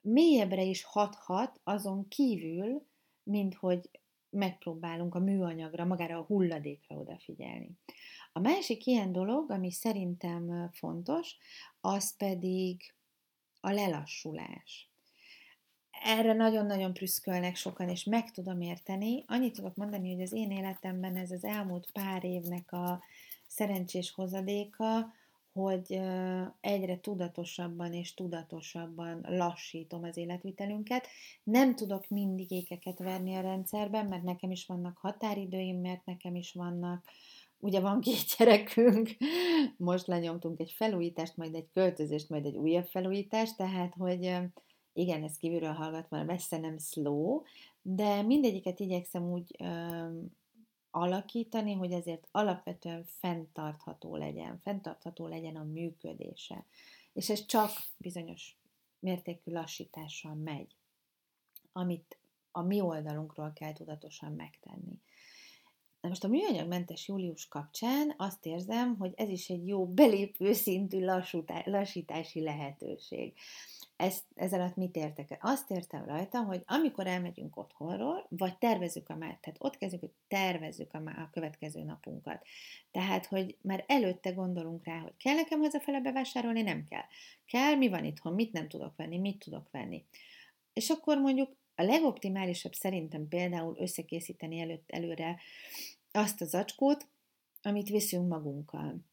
mélyebbre 0.00 0.62
is 0.62 0.84
hathat 0.84 1.60
azon 1.64 2.08
kívül, 2.08 2.86
mint 3.22 3.54
hogy 3.54 3.90
megpróbálunk 4.30 5.14
a 5.14 5.18
műanyagra, 5.18 5.84
magára 5.84 6.18
a 6.18 6.24
hulladékra 6.24 6.96
odafigyelni. 6.96 7.70
A 8.32 8.40
másik 8.40 8.86
ilyen 8.86 9.12
dolog, 9.12 9.50
ami 9.50 9.70
szerintem 9.70 10.70
fontos, 10.72 11.36
az 11.80 12.16
pedig 12.16 12.94
a 13.60 13.70
lelassulás. 13.70 14.90
Erre 16.02 16.32
nagyon-nagyon 16.32 16.92
prüszkölnek 16.92 17.56
sokan, 17.56 17.88
és 17.88 18.04
meg 18.04 18.30
tudom 18.30 18.60
érteni. 18.60 19.24
Annyit 19.26 19.54
tudok 19.54 19.76
mondani, 19.76 20.12
hogy 20.12 20.22
az 20.22 20.32
én 20.32 20.50
életemben 20.50 21.16
ez 21.16 21.30
az 21.30 21.44
elmúlt 21.44 21.90
pár 21.92 22.24
évnek 22.24 22.72
a 22.72 23.02
szerencsés 23.46 24.10
hozadéka, 24.10 25.12
hogy 25.52 26.00
egyre 26.60 27.00
tudatosabban 27.00 27.92
és 27.92 28.14
tudatosabban 28.14 29.26
lassítom 29.28 30.02
az 30.02 30.16
életvitelünket. 30.16 31.06
Nem 31.42 31.74
tudok 31.74 32.08
mindig 32.08 32.50
ékeket 32.50 32.98
verni 32.98 33.34
a 33.34 33.40
rendszerben, 33.40 34.06
mert 34.06 34.22
nekem 34.22 34.50
is 34.50 34.66
vannak 34.66 34.98
határidőim, 34.98 35.80
mert 35.80 36.04
nekem 36.04 36.34
is 36.34 36.52
vannak, 36.52 37.04
ugye 37.58 37.80
van 37.80 38.00
két 38.00 38.24
gyerekünk, 38.38 39.16
most 39.76 40.06
lenyomtunk 40.06 40.60
egy 40.60 40.72
felújítást, 40.76 41.36
majd 41.36 41.54
egy 41.54 41.68
költözést, 41.72 42.28
majd 42.28 42.46
egy 42.46 42.56
újabb 42.56 42.86
felújítást, 42.86 43.56
tehát, 43.56 43.94
hogy 43.94 44.36
igen, 44.92 45.22
ez 45.22 45.36
kívülről 45.36 45.72
hallgatva 45.72 46.24
messze 46.24 46.58
nem 46.58 46.78
slow, 46.78 47.42
de 47.82 48.22
mindegyiket 48.22 48.80
igyekszem 48.80 49.32
úgy 49.32 49.56
alakítani, 50.90 51.72
hogy 51.72 51.92
ezért 51.92 52.28
alapvetően 52.30 53.04
fenntartható 53.04 54.16
legyen, 54.16 54.58
fenntartható 54.62 55.26
legyen 55.26 55.56
a 55.56 55.62
működése. 55.62 56.64
És 57.12 57.30
ez 57.30 57.46
csak 57.46 57.70
bizonyos 57.96 58.56
mértékű 58.98 59.52
lassítással 59.52 60.34
megy, 60.34 60.76
amit 61.72 62.18
a 62.50 62.62
mi 62.62 62.80
oldalunkról 62.80 63.52
kell 63.52 63.72
tudatosan 63.72 64.32
megtenni. 64.32 65.00
Na 66.00 66.08
most 66.08 66.24
a 66.24 66.28
műanyagmentes 66.28 67.08
július 67.08 67.48
kapcsán 67.48 68.14
azt 68.16 68.46
érzem, 68.46 68.96
hogy 68.96 69.12
ez 69.16 69.28
is 69.28 69.48
egy 69.48 69.66
jó 69.66 69.86
belépő 69.86 70.52
szintű 70.52 71.04
lassítási 71.64 72.42
lehetőség. 72.42 73.34
Ezt, 74.00 74.24
ez 74.34 74.52
alatt 74.52 74.76
mit 74.76 74.96
értek? 74.96 75.38
Azt 75.40 75.70
értem 75.70 76.04
rajta, 76.04 76.42
hogy 76.42 76.62
amikor 76.66 77.06
elmegyünk 77.06 77.56
otthonról, 77.56 78.26
vagy 78.28 78.58
tervezzük 78.58 79.08
a 79.08 79.16
már, 79.16 79.38
tehát 79.40 79.56
ott 79.58 79.76
kezdjük, 79.76 80.00
hogy 80.00 80.12
tervezzük 80.28 80.94
a, 80.94 80.98
már 80.98 81.18
a 81.18 81.30
következő 81.32 81.82
napunkat. 81.82 82.46
Tehát, 82.90 83.26
hogy 83.26 83.56
már 83.62 83.84
előtte 83.86 84.30
gondolunk 84.30 84.84
rá, 84.84 84.98
hogy 84.98 85.16
kell 85.16 85.34
nekem 85.34 85.60
hazafele 85.60 86.00
bevásárolni, 86.00 86.62
nem 86.62 86.84
kell. 86.84 87.04
Kell, 87.46 87.74
mi 87.74 87.88
van 87.88 88.04
itthon, 88.04 88.34
mit 88.34 88.52
nem 88.52 88.68
tudok 88.68 88.96
venni, 88.96 89.18
mit 89.18 89.38
tudok 89.38 89.70
venni. 89.70 90.04
És 90.72 90.90
akkor 90.90 91.18
mondjuk 91.18 91.56
a 91.74 91.82
legoptimálisabb 91.82 92.72
szerintem 92.72 93.28
például 93.28 93.76
összekészíteni 93.78 94.60
előtt 94.60 94.90
előre 94.90 95.40
azt 96.12 96.40
a 96.40 96.44
zacskót, 96.44 97.06
amit 97.62 97.88
viszünk 97.88 98.28
magunkkal. 98.28 99.09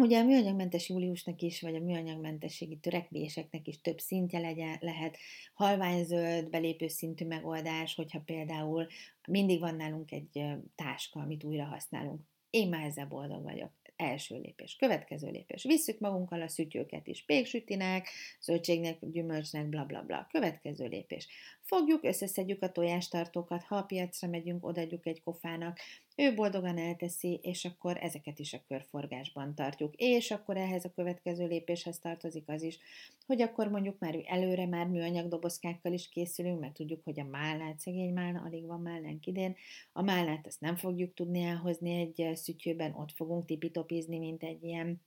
Ugye 0.00 0.18
a 0.18 0.24
műanyagmentes 0.24 0.88
júliusnak 0.88 1.40
is, 1.40 1.60
vagy 1.60 1.74
a 1.74 1.80
műanyagmentességi 1.80 2.76
törekvéseknek 2.76 3.66
is 3.66 3.80
több 3.80 3.98
szintje 3.98 4.38
legyen, 4.38 4.76
lehet 4.80 5.16
halványzöld, 5.54 6.50
belépő 6.50 6.88
szintű 6.88 7.26
megoldás, 7.26 7.94
hogyha 7.94 8.20
például 8.20 8.86
mindig 9.28 9.60
van 9.60 9.76
nálunk 9.76 10.12
egy 10.12 10.42
táska, 10.74 11.20
amit 11.20 11.44
újra 11.44 11.64
használunk. 11.64 12.20
Én 12.50 12.68
már 12.68 12.86
ezzel 12.86 13.06
boldog 13.06 13.42
vagyok 13.42 13.70
első 14.00 14.38
lépés. 14.38 14.76
Következő 14.76 15.30
lépés. 15.30 15.62
Visszük 15.62 15.98
magunkkal 15.98 16.42
a 16.42 16.48
szütyőket 16.48 17.06
is. 17.06 17.24
Péksütinek, 17.24 18.08
zöldségnek, 18.40 18.98
gyümölcsnek, 19.00 19.68
bla 19.68 19.84
bla 19.84 20.02
bla. 20.02 20.26
Következő 20.30 20.86
lépés. 20.86 21.28
Fogjuk, 21.60 22.04
összeszedjük 22.04 22.62
a 22.62 22.72
tojástartókat, 22.72 23.62
ha 23.62 23.76
a 23.76 23.82
piacra 23.82 24.28
megyünk, 24.28 24.66
odaadjuk 24.66 25.06
egy 25.06 25.22
kofának, 25.22 25.78
ő 26.20 26.34
boldogan 26.34 26.78
elteszi, 26.78 27.40
és 27.42 27.64
akkor 27.64 27.96
ezeket 28.00 28.38
is 28.38 28.52
a 28.52 28.62
körforgásban 28.68 29.54
tartjuk. 29.54 29.94
És 29.96 30.30
akkor 30.30 30.56
ehhez 30.56 30.84
a 30.84 30.92
következő 30.92 31.46
lépéshez 31.46 31.98
tartozik 31.98 32.48
az 32.48 32.62
is, 32.62 32.78
hogy 33.26 33.42
akkor 33.42 33.68
mondjuk 33.68 33.98
már 33.98 34.18
előre 34.26 34.66
már 34.66 34.86
műanyag 34.86 35.28
dobozkákkal 35.28 35.92
is 35.92 36.08
készülünk, 36.08 36.60
mert 36.60 36.74
tudjuk, 36.74 37.04
hogy 37.04 37.20
a 37.20 37.24
málnát, 37.24 37.78
szegény 37.78 38.12
málna, 38.12 38.40
alig 38.40 38.66
van 38.66 38.80
málnánk 38.80 39.26
idén, 39.26 39.56
a 39.92 40.02
málnát 40.02 40.46
ezt 40.46 40.60
nem 40.60 40.76
fogjuk 40.76 41.14
tudni 41.14 41.42
elhozni 41.42 41.90
egy 41.90 42.36
szütyőben, 42.36 42.94
ott 42.94 43.12
fogunk 43.12 43.44
tipitopizni, 43.44 44.18
mint 44.18 44.42
egy 44.42 44.64
ilyen 44.64 45.00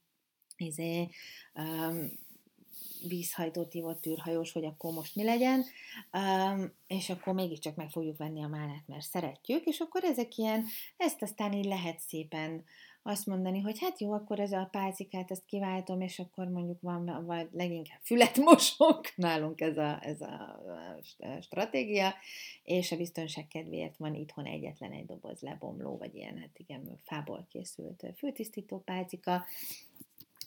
izé, 0.57 1.09
um, 1.53 2.21
vízhajtót 3.07 3.73
ívott 3.73 4.05
űrhajós, 4.05 4.51
hogy 4.51 4.65
akkor 4.65 4.93
most 4.93 5.15
mi 5.15 5.23
legyen, 5.23 5.63
és 6.87 7.09
akkor 7.09 7.33
mégiscsak 7.33 7.75
meg 7.75 7.89
fogjuk 7.89 8.17
venni 8.17 8.43
a 8.43 8.47
málát, 8.47 8.83
mert 8.87 9.05
szeretjük, 9.05 9.65
és 9.65 9.79
akkor 9.79 10.03
ezek 10.03 10.37
ilyen, 10.37 10.65
ezt 10.97 11.21
aztán 11.21 11.53
így 11.53 11.65
lehet 11.65 11.99
szépen 11.99 12.63
azt 13.05 13.25
mondani, 13.25 13.59
hogy 13.59 13.79
hát 13.79 13.99
jó, 13.99 14.11
akkor 14.11 14.39
ez 14.39 14.51
a 14.51 14.67
pálcikát, 14.71 15.31
ezt 15.31 15.45
kiváltom, 15.45 16.01
és 16.01 16.19
akkor 16.19 16.47
mondjuk 16.47 16.81
van, 16.81 17.25
vagy 17.25 17.47
leginkább 17.51 17.99
fület 18.03 18.37
mosok, 18.37 19.13
nálunk 19.15 19.61
ez 19.61 19.77
a, 19.77 19.99
ez 20.01 20.21
a 20.21 20.59
stratégia, 21.41 22.13
és 22.63 22.91
a 22.91 22.97
biztonság 22.97 23.47
kedvéért 23.47 23.97
van 23.97 24.15
itthon 24.15 24.45
egyetlen 24.45 24.91
egy 24.91 25.05
doboz 25.05 25.41
lebomló, 25.41 25.97
vagy 25.97 26.15
ilyen, 26.15 26.37
hát 26.37 26.59
igen, 26.59 26.99
fából 27.03 27.47
készült 27.49 28.05
fültisztító 28.15 28.79
pálcika, 28.79 29.45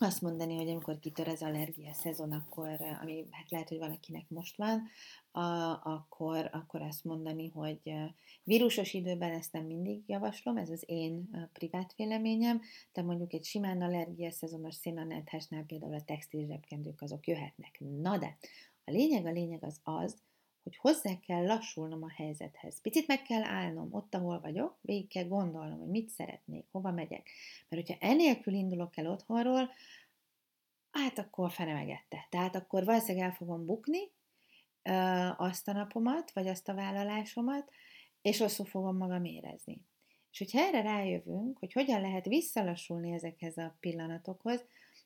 azt 0.03 0.21
mondani, 0.21 0.57
hogy 0.57 0.69
amikor 0.69 0.99
kitör 0.99 1.29
az 1.29 1.43
allergia 1.43 1.93
szezon, 1.93 2.33
akkor, 2.33 2.81
ami 3.03 3.25
hát 3.31 3.51
lehet, 3.51 3.69
hogy 3.69 3.79
valakinek 3.79 4.29
most 4.29 4.57
van, 4.57 4.83
a, 5.31 5.81
akkor, 5.83 6.51
akkor 6.53 6.83
azt 6.83 7.05
mondani, 7.05 7.49
hogy 7.49 7.81
vírusos 8.43 8.95
időben 8.95 9.33
ezt 9.33 9.53
nem 9.53 9.65
mindig 9.65 10.03
javaslom, 10.07 10.57
ez 10.57 10.71
az 10.71 10.83
én 10.87 11.49
privát 11.53 11.95
véleményem, 11.97 12.61
de 12.93 13.03
mondjuk 13.03 13.33
egy 13.33 13.45
simán 13.45 13.83
allergia 13.83 14.31
szezonos 14.31 14.75
szénanethásnál 14.75 15.65
például 15.65 15.95
a 15.95 16.05
textil 16.05 16.47
zsebkendők 16.47 17.03
azok 17.03 17.27
jöhetnek. 17.27 17.77
Na 17.79 18.19
de, 18.19 18.37
a 18.85 18.91
lényeg, 18.91 19.27
a 19.27 19.33
lényeg 19.33 19.65
az 19.65 19.81
az, 19.83 20.17
hogy 20.67 20.77
hozzá 20.77 21.19
kell 21.19 21.47
lassulnom 21.47 22.03
a 22.03 22.11
helyzethez. 22.11 22.81
Picit 22.81 23.07
meg 23.07 23.23
kell 23.23 23.43
állnom 23.43 23.95
ott, 23.95 24.15
ahol 24.15 24.41
vagyok, 24.41 24.79
végig 24.81 25.09
kell 25.09 25.25
gondolnom, 25.25 25.79
hogy 25.79 25.89
mit 25.89 26.09
szeretnék, 26.09 26.67
hova 26.71 26.91
megyek. 26.91 27.31
Mert 27.69 27.89
hogyha 27.89 28.07
enélkül 28.07 28.55
indulok 28.55 28.97
el 28.97 29.07
otthonról, 29.07 29.71
hát 30.91 31.19
akkor 31.19 31.51
fene 31.51 31.73
megette. 31.73 32.27
Tehát 32.31 32.57
akkor 32.57 32.85
valószínűleg 32.85 33.29
el 33.29 33.35
fogom 33.35 33.67
bukni 33.67 34.11
ö, 34.83 34.93
azt 35.37 35.69
a 35.69 35.73
napomat, 35.73 36.31
vagy 36.33 36.49
azt 36.49 36.69
a 36.69 36.75
vállalásomat, 36.75 37.71
és 38.23 38.39
rosszul 38.39 38.67
fogom 38.67 38.97
magam 38.97 39.25
érezni. 39.25 39.85
És 40.31 40.39
hogyha 40.39 40.61
erre 40.61 40.83
rájövünk, 40.83 41.59
hogy 41.59 41.73
hogyan 41.73 42.01
lehet 42.01 42.27
visszalassulni 42.27 43.13
ezekhez 43.13 43.57
a 43.57 43.77
pillanatokhoz, 43.81 44.65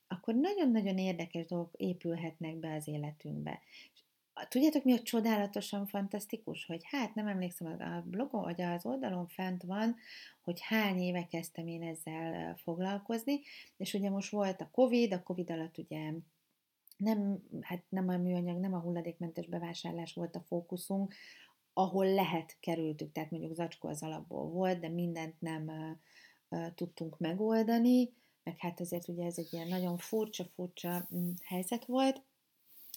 akkor 0.09 0.35
nagyon-nagyon 0.35 0.99
érdekes 0.99 1.47
dolgok 1.47 1.75
épülhetnek 1.77 2.57
be 2.57 2.75
az 2.75 2.89
életünkbe. 2.89 3.61
És 3.95 4.01
Tudjátok, 4.49 4.85
mi 4.85 4.93
a 4.93 5.03
csodálatosan 5.03 5.87
fantasztikus? 5.87 6.67
Hogy 6.67 6.81
hát 6.85 7.15
nem 7.15 7.27
emlékszem, 7.27 7.67
a 7.67 8.01
blogon, 8.05 8.43
vagy 8.43 8.61
az 8.63 8.87
oldalon 8.87 9.27
fent 9.27 9.63
van, 9.63 9.97
hogy 10.41 10.61
hány 10.61 10.99
éve 10.99 11.27
kezdtem 11.27 11.67
én 11.67 11.83
ezzel 11.83 12.57
foglalkozni, 12.57 13.41
és 13.77 13.95
ugye 13.95 14.11
most 14.11 14.31
volt 14.31 14.61
a 14.61 14.71
Covid, 14.73 15.13
a 15.13 15.23
Covid 15.23 15.51
alatt 15.51 15.79
ugye 15.79 16.13
nem, 16.97 17.43
hát 17.61 17.83
nem 17.89 18.09
a 18.09 18.17
műanyag, 18.17 18.59
nem 18.59 18.75
a 18.75 18.81
hulladékmentes 18.81 19.47
bevásárlás 19.47 20.13
volt 20.13 20.37
a 20.37 20.45
fókuszunk, 20.47 21.15
ahol 21.73 22.07
lehet 22.07 22.57
kerültük, 22.61 23.13
tehát 23.13 23.31
mondjuk 23.31 23.55
zacskó 23.55 23.89
az 23.89 24.03
alapból 24.03 24.49
volt, 24.49 24.81
de 24.81 24.89
mindent 24.89 25.41
nem 25.41 25.71
tudtunk 26.75 27.19
megoldani, 27.19 28.13
meg 28.43 28.59
hát 28.59 28.81
azért 28.81 29.09
ugye 29.09 29.25
ez 29.25 29.39
egy 29.39 29.53
ilyen 29.53 29.69
nagyon 29.69 29.99
furcsa-furcsa 29.99 31.09
mm, 31.15 31.31
helyzet 31.45 31.85
volt, 31.85 32.23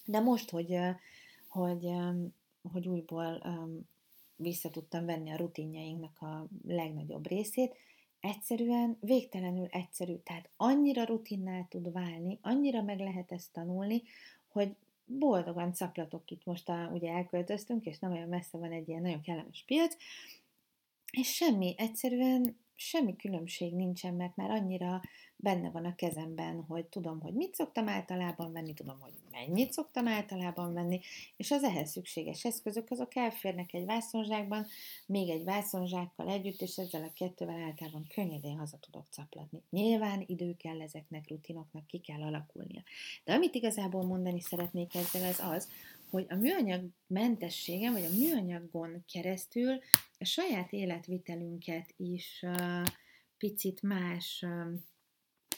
de 0.06 0.20
most, 0.20 0.50
hogy 0.50 0.72
uh, 0.72 0.96
hogy, 1.54 1.92
hogy 2.72 2.88
újból 2.88 3.42
vissza 4.36 4.70
tudtam 4.70 5.06
venni 5.06 5.32
a 5.32 5.36
rutinjainknak 5.36 6.22
a 6.22 6.48
legnagyobb 6.68 7.28
részét, 7.28 7.76
egyszerűen, 8.20 8.98
végtelenül 9.00 9.66
egyszerű, 9.66 10.16
tehát 10.16 10.50
annyira 10.58 11.04
rutinnál 11.04 11.68
tud 11.70 11.92
válni, 11.92 12.39
annyira 12.42 12.82
meg 12.82 13.00
lehet 13.00 13.32
ezt 13.32 13.52
tanulni, 13.52 14.02
hogy 14.48 14.76
boldogan 15.06 15.74
caplatok 15.74 16.32
itt 16.32 16.46
most, 16.46 16.70
a, 16.70 16.89
ugye 16.94 17.12
elköltöztünk, 17.12 17.86
és 17.86 18.00
nem 18.00 18.12
olyan 18.12 18.30
messze 18.30 18.58
van 18.58 18.72
egy 18.72 18.88
ilyen 18.88 19.02
nagyon 19.02 19.22
kellemes 19.22 19.63
piac, 19.68 19.96
és 21.12 21.34
semmi, 21.34 21.76
egyszerűen 21.78 22.58
semmi 22.76 23.16
különbség 23.16 23.74
nincsen, 23.76 24.13
mert 24.13 24.36
már 24.36 24.50
annyira 24.50 25.02
benne 25.44 25.70
van 25.70 25.86
a 25.86 25.96
kezemben, 25.96 26.64
hogy 26.68 26.86
tudom, 26.86 27.20
hogy 27.20 27.34
mit 27.34 27.56
szoktam 27.56 27.88
általában 27.88 28.52
venni, 28.52 28.74
tudom, 28.74 29.00
hogy 29.00 29.14
mennyit 29.32 29.72
szoktam 29.72 30.08
általában 30.08 30.74
venni, 30.74 31.00
és 31.38 31.52
az 31.52 31.64
ehhez 31.64 31.92
szükséges 31.92 32.46
eszközök, 32.46 32.92
azok 32.92 33.16
elférnek 33.16 33.74
egy 33.74 33.86
vászonzsákban, 33.86 34.66
még 35.06 35.30
egy 35.30 35.44
vászonzsákkal 35.44 36.30
együtt, 36.30 36.62
és 36.62 36.78
ezzel 36.78 37.04
a 37.04 37.14
kettővel 37.16 37.62
általában 37.62 38.08
könnyedén 38.14 38.58
haza 38.58 38.78
tudok 38.78 39.06
caplatni. 39.10 39.62
Nyilván 39.70 40.24
idő 40.28 40.56
kell 40.58 40.82
ezeknek, 40.82 41.30
rutinoknak 41.30 41.88
ki 41.88 42.00
kell 42.00 42.22
alakulnia. 42.22 42.84
De 43.24 43.34
amit 43.34 43.56
igazából 43.56 44.04
mondani 44.04 44.42
szeretnék 44.42 44.96
ezzel, 44.96 45.30
az 45.30 45.40
az, 45.40 45.72
hogy 46.10 46.26
a 46.30 46.36
műanyag 46.36 46.86
mentességen, 47.08 47.94
vagy 47.94 48.04
a 48.04 48.18
műanyagon 48.18 49.04
keresztül 49.12 49.80
a 50.20 50.26
saját 50.26 50.72
életvitelünket 50.72 51.94
is 51.98 52.40
uh, 52.42 52.88
picit 53.38 53.82
más 53.82 54.46
uh, 54.46 54.80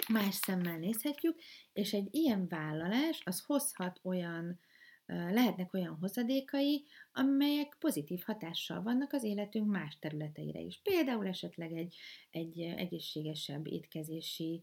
más 0.07 0.35
szemmel 0.35 0.77
nézhetjük, 0.77 1.39
és 1.73 1.93
egy 1.93 2.07
ilyen 2.11 2.47
vállalás 2.47 3.21
az 3.25 3.43
hozhat 3.45 3.99
olyan, 4.03 4.59
lehetnek 5.07 5.73
olyan 5.73 5.97
hozadékai, 5.99 6.85
amelyek 7.11 7.75
pozitív 7.79 8.21
hatással 8.25 8.81
vannak 8.81 9.13
az 9.13 9.23
életünk 9.23 9.71
más 9.71 9.97
területeire 9.99 10.59
is. 10.59 10.79
Például 10.83 11.27
esetleg 11.27 11.71
egy, 11.71 11.95
egy 12.31 12.61
egészségesebb 12.61 13.67
étkezési 13.67 14.61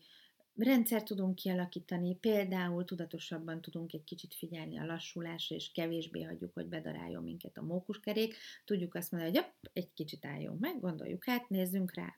rendszer 0.57 1.02
tudunk 1.02 1.35
kialakítani, 1.35 2.16
például 2.16 2.85
tudatosabban 2.85 3.61
tudunk 3.61 3.92
egy 3.92 4.05
kicsit 4.05 4.35
figyelni 4.35 4.78
a 4.78 4.85
lassulásra, 4.85 5.57
és 5.57 5.72
kevésbé 5.72 6.22
hagyjuk, 6.22 6.55
hogy 6.55 6.66
bedaráljon 6.66 7.22
minket 7.22 7.57
a 7.57 7.62
mókuskerék. 7.62 8.37
Tudjuk 8.64 8.94
azt 8.94 9.11
mondani, 9.11 9.33
hogy 9.33 9.42
jobb, 9.44 9.70
egy 9.72 9.92
kicsit 9.94 10.24
álljunk 10.24 10.61
meg, 10.61 10.81
gondoljuk 10.81 11.28
át, 11.28 11.48
nézzünk 11.48 11.94
rá. 11.94 12.14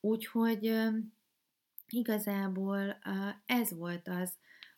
Úgyhogy 0.00 0.72
igazából 1.92 2.98
ez 3.46 3.76
volt 3.76 4.08
az, 4.08 4.36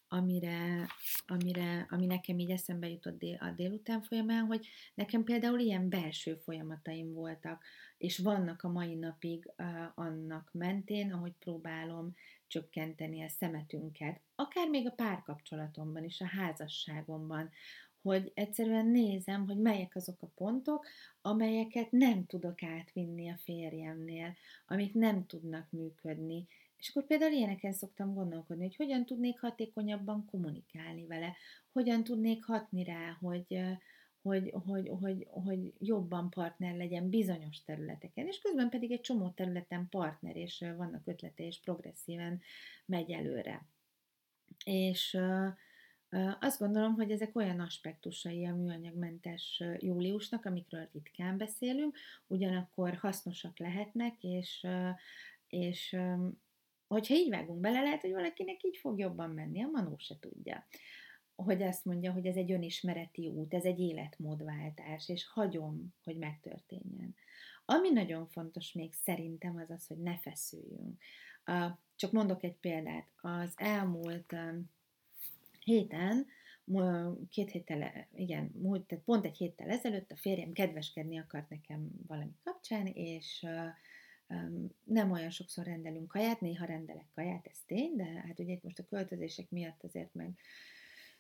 amire, 0.09 0.87
amire, 1.27 1.87
ami 1.91 2.07
nekem 2.07 2.39
így 2.39 2.51
eszembe 2.51 2.89
jutott 2.89 3.23
a 3.39 3.51
délután 3.57 4.03
folyamán, 4.03 4.45
hogy 4.47 4.67
nekem 4.95 5.25
például 5.25 5.59
ilyen 5.59 5.89
belső 5.89 6.35
folyamataim 6.35 7.13
voltak, 7.13 7.65
és 7.99 8.19
vannak 8.19 8.63
a 8.63 8.69
mai 8.69 8.95
napig 8.95 9.53
annak 9.95 10.49
mentén, 10.53 11.13
ahogy 11.13 11.33
próbálom 11.39 12.15
csökkenteni 12.47 13.23
a 13.23 13.29
szemetünket, 13.29 14.21
akár 14.35 14.69
még 14.69 14.87
a 14.87 14.95
párkapcsolatomban 14.95 16.05
is, 16.05 16.21
a 16.21 16.27
házasságomban, 16.27 17.51
hogy 18.03 18.33
egyszerűen 18.35 18.87
nézem, 18.87 19.47
hogy 19.47 19.59
melyek 19.59 19.97
azok 19.97 20.23
a 20.23 20.31
pontok, 20.35 20.87
amelyeket 21.21 21.91
nem 21.91 22.27
tudok 22.27 22.63
átvinni 22.63 23.31
a 23.31 23.37
férjemnél, 23.37 24.35
amik 24.67 24.95
nem 24.95 25.27
tudnak 25.27 25.71
működni, 25.71 26.47
És 26.85 26.91
akkor 26.91 27.07
például 27.07 27.33
ilyeneken 27.33 27.73
szoktam 27.73 28.15
gondolkodni, 28.15 28.63
hogy 28.63 28.77
hogyan 28.77 29.07
tudnék 29.07 29.41
hatékonyabban 29.41 30.27
kommunikálni 30.27 31.07
vele, 31.07 31.37
hogyan 31.73 32.05
tudnék 32.05 32.45
hatni 32.45 32.85
rá, 32.85 33.17
hogy, 33.21 33.61
hogy, 34.23 34.53
hogy, 34.67 34.89
hogy, 35.01 35.27
hogy 35.31 35.73
jobban 35.79 36.31
partner 36.31 36.77
legyen 36.77 37.11
bizonyos 37.11 37.63
területeken, 37.63 38.27
és 38.27 38.39
közben 38.39 38.71
pedig 38.71 38.93
egy 38.93 39.01
csomó 39.01 39.31
területen 39.31 39.89
partner, 39.89 40.37
és 40.37 40.65
vannak 40.77 41.07
ötlete, 41.07 41.45
és 41.45 41.61
progresszíven 41.61 42.41
megy 42.87 43.11
előre. 43.11 43.67
És 44.65 45.19
azt 46.41 46.59
gondolom, 46.59 46.95
hogy 46.95 47.11
ezek 47.11 47.37
olyan 47.37 47.61
aspektusai 47.61 48.47
a 48.47 48.55
műanyagmentes 48.55 49.63
júliusnak, 49.79 50.45
amikről 50.45 50.89
ritkán 50.93 51.37
beszélünk, 51.37 51.97
ugyanakkor 52.27 52.95
hasznosak 52.95 53.59
lehetnek, 53.59 54.23
és, 54.23 54.67
és 55.49 55.97
hogyha 56.95 57.15
így 57.15 57.31
vágunk 57.31 57.61
bele, 57.61 57.81
lehet, 57.81 58.01
hogy 58.01 58.13
valakinek 58.13 58.65
így 58.65 58.77
fog 58.77 58.99
jobban 58.99 59.31
menni, 59.31 59.63
a 59.63 59.69
manó 59.73 59.99
se 59.99 60.19
tudja 60.21 60.67
hogy 61.37 61.63
azt 61.63 61.85
mondja, 61.85 62.13
hogy 62.13 62.27
ez 62.27 62.37
egy 62.37 62.53
önismereti 62.53 63.29
út, 63.29 63.55
ez 63.55 63.65
egy 63.65 63.81
életmódváltás, 63.81 65.09
és 65.09 65.27
hagyom, 65.27 65.95
hogy 66.05 66.17
megtörténjen. 66.17 67.15
Ami 67.65 67.91
nagyon 67.91 68.29
fontos 68.29 68.73
még 68.73 68.93
szerintem 68.93 69.57
az 69.57 69.71
az, 69.71 69.87
hogy 69.87 69.99
ne 69.99 70.19
feszüljünk. 70.19 71.03
Csak 71.97 72.13
mondok 72.13 72.43
egy 72.43 72.57
példát. 72.57 73.09
Az 73.21 73.53
elmúlt 73.57 74.35
héten, 75.61 76.27
két 77.29 77.51
héttel, 77.51 78.09
igen, 78.15 78.51
múlt, 78.55 78.87
tehát 78.87 79.05
pont 79.05 79.25
egy 79.25 79.37
héttel 79.37 79.71
ezelőtt 79.71 80.11
a 80.11 80.17
férjem 80.17 80.53
kedveskedni 80.53 81.19
akart 81.19 81.49
nekem 81.49 81.91
valami 82.07 82.35
kapcsán, 82.45 82.87
és 82.87 83.47
nem 84.85 85.11
olyan 85.11 85.31
sokszor 85.31 85.65
rendelünk 85.65 86.09
kaját, 86.09 86.41
néha 86.41 86.65
rendelek 86.65 87.07
kaját, 87.15 87.47
ez 87.47 87.59
tény, 87.67 87.97
de 87.97 88.05
hát 88.05 88.39
ugye 88.39 88.53
itt 88.53 88.63
most 88.63 88.79
a 88.79 88.85
költözések 88.85 89.51
miatt 89.51 89.83
azért 89.83 90.15
meg 90.15 90.39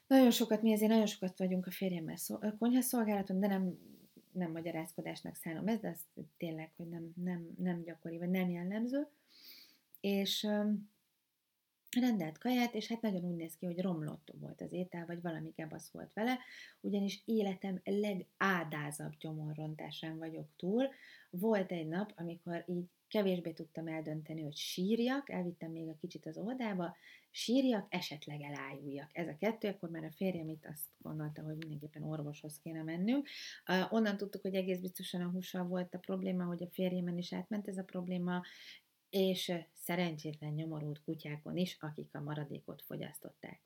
nagyon 0.06 0.30
sokat, 0.30 0.62
mi 0.62 0.72
azért 0.72 0.90
nagyon 0.90 1.06
sokat 1.06 1.38
vagyunk 1.38 1.66
a 1.66 1.70
férjemmel 1.70 2.16
szó, 2.16 2.38
konyhaszolgálaton, 2.58 3.40
de 3.40 3.46
nem, 3.46 3.78
nem 4.32 4.50
magyarázkodásnak 4.50 5.34
szállom 5.34 5.68
ez, 5.68 5.80
de 5.80 5.88
ez 5.88 6.00
tényleg, 6.36 6.72
hogy 6.76 6.88
nem, 6.88 7.12
nem, 7.16 7.48
nem 7.58 7.82
gyakori, 7.82 8.18
vagy 8.18 8.30
nem 8.30 8.50
jellemző. 8.50 9.08
És 10.00 10.46
rendelt 12.00 12.38
kaját, 12.38 12.74
és 12.74 12.88
hát 12.88 13.00
nagyon 13.00 13.24
úgy 13.24 13.36
néz 13.36 13.56
ki, 13.56 13.66
hogy 13.66 13.80
romlott 13.80 14.32
volt 14.40 14.60
az 14.60 14.72
étel, 14.72 15.06
vagy 15.06 15.22
valami 15.22 15.52
gebasz 15.56 15.90
volt 15.90 16.12
vele, 16.12 16.38
ugyanis 16.80 17.22
életem 17.24 17.80
legádázabb 17.84 19.12
gyomorrontásán 19.18 20.18
vagyok 20.18 20.48
túl. 20.56 20.88
Volt 21.30 21.72
egy 21.72 21.88
nap, 21.88 22.12
amikor 22.16 22.64
így 22.66 22.86
kevésbé 23.08 23.52
tudtam 23.52 23.86
eldönteni, 23.86 24.42
hogy 24.42 24.56
sírjak, 24.56 25.30
elvittem 25.30 25.70
még 25.70 25.88
a 25.88 25.96
kicsit 26.00 26.26
az 26.26 26.38
oldába, 26.38 26.96
sírjak, 27.30 27.86
esetleg 27.88 28.40
elájuljak. 28.40 29.10
Ez 29.12 29.28
a 29.28 29.36
kettő, 29.36 29.68
akkor 29.68 29.90
már 29.90 30.04
a 30.04 30.10
férjem 30.10 30.48
itt 30.48 30.66
azt 30.66 30.84
gondolta, 30.98 31.42
hogy 31.42 31.56
mindenképpen 31.56 32.02
orvoshoz 32.02 32.58
kéne 32.58 32.82
mennünk. 32.82 33.28
Uh, 33.68 33.92
onnan 33.92 34.16
tudtuk, 34.16 34.42
hogy 34.42 34.54
egész 34.54 34.78
biztosan 34.78 35.20
a 35.20 35.30
hússal 35.30 35.64
volt 35.64 35.94
a 35.94 35.98
probléma, 35.98 36.44
hogy 36.44 36.62
a 36.62 36.70
férjemen 36.70 37.18
is 37.18 37.32
átment 37.32 37.68
ez 37.68 37.78
a 37.78 37.84
probléma, 37.84 38.42
és 39.14 39.52
szerencsétlen 39.72 40.52
nyomorult 40.52 41.02
kutyákon 41.04 41.56
is, 41.56 41.76
akik 41.80 42.14
a 42.14 42.20
maradékot 42.20 42.82
fogyasztották. 42.82 43.60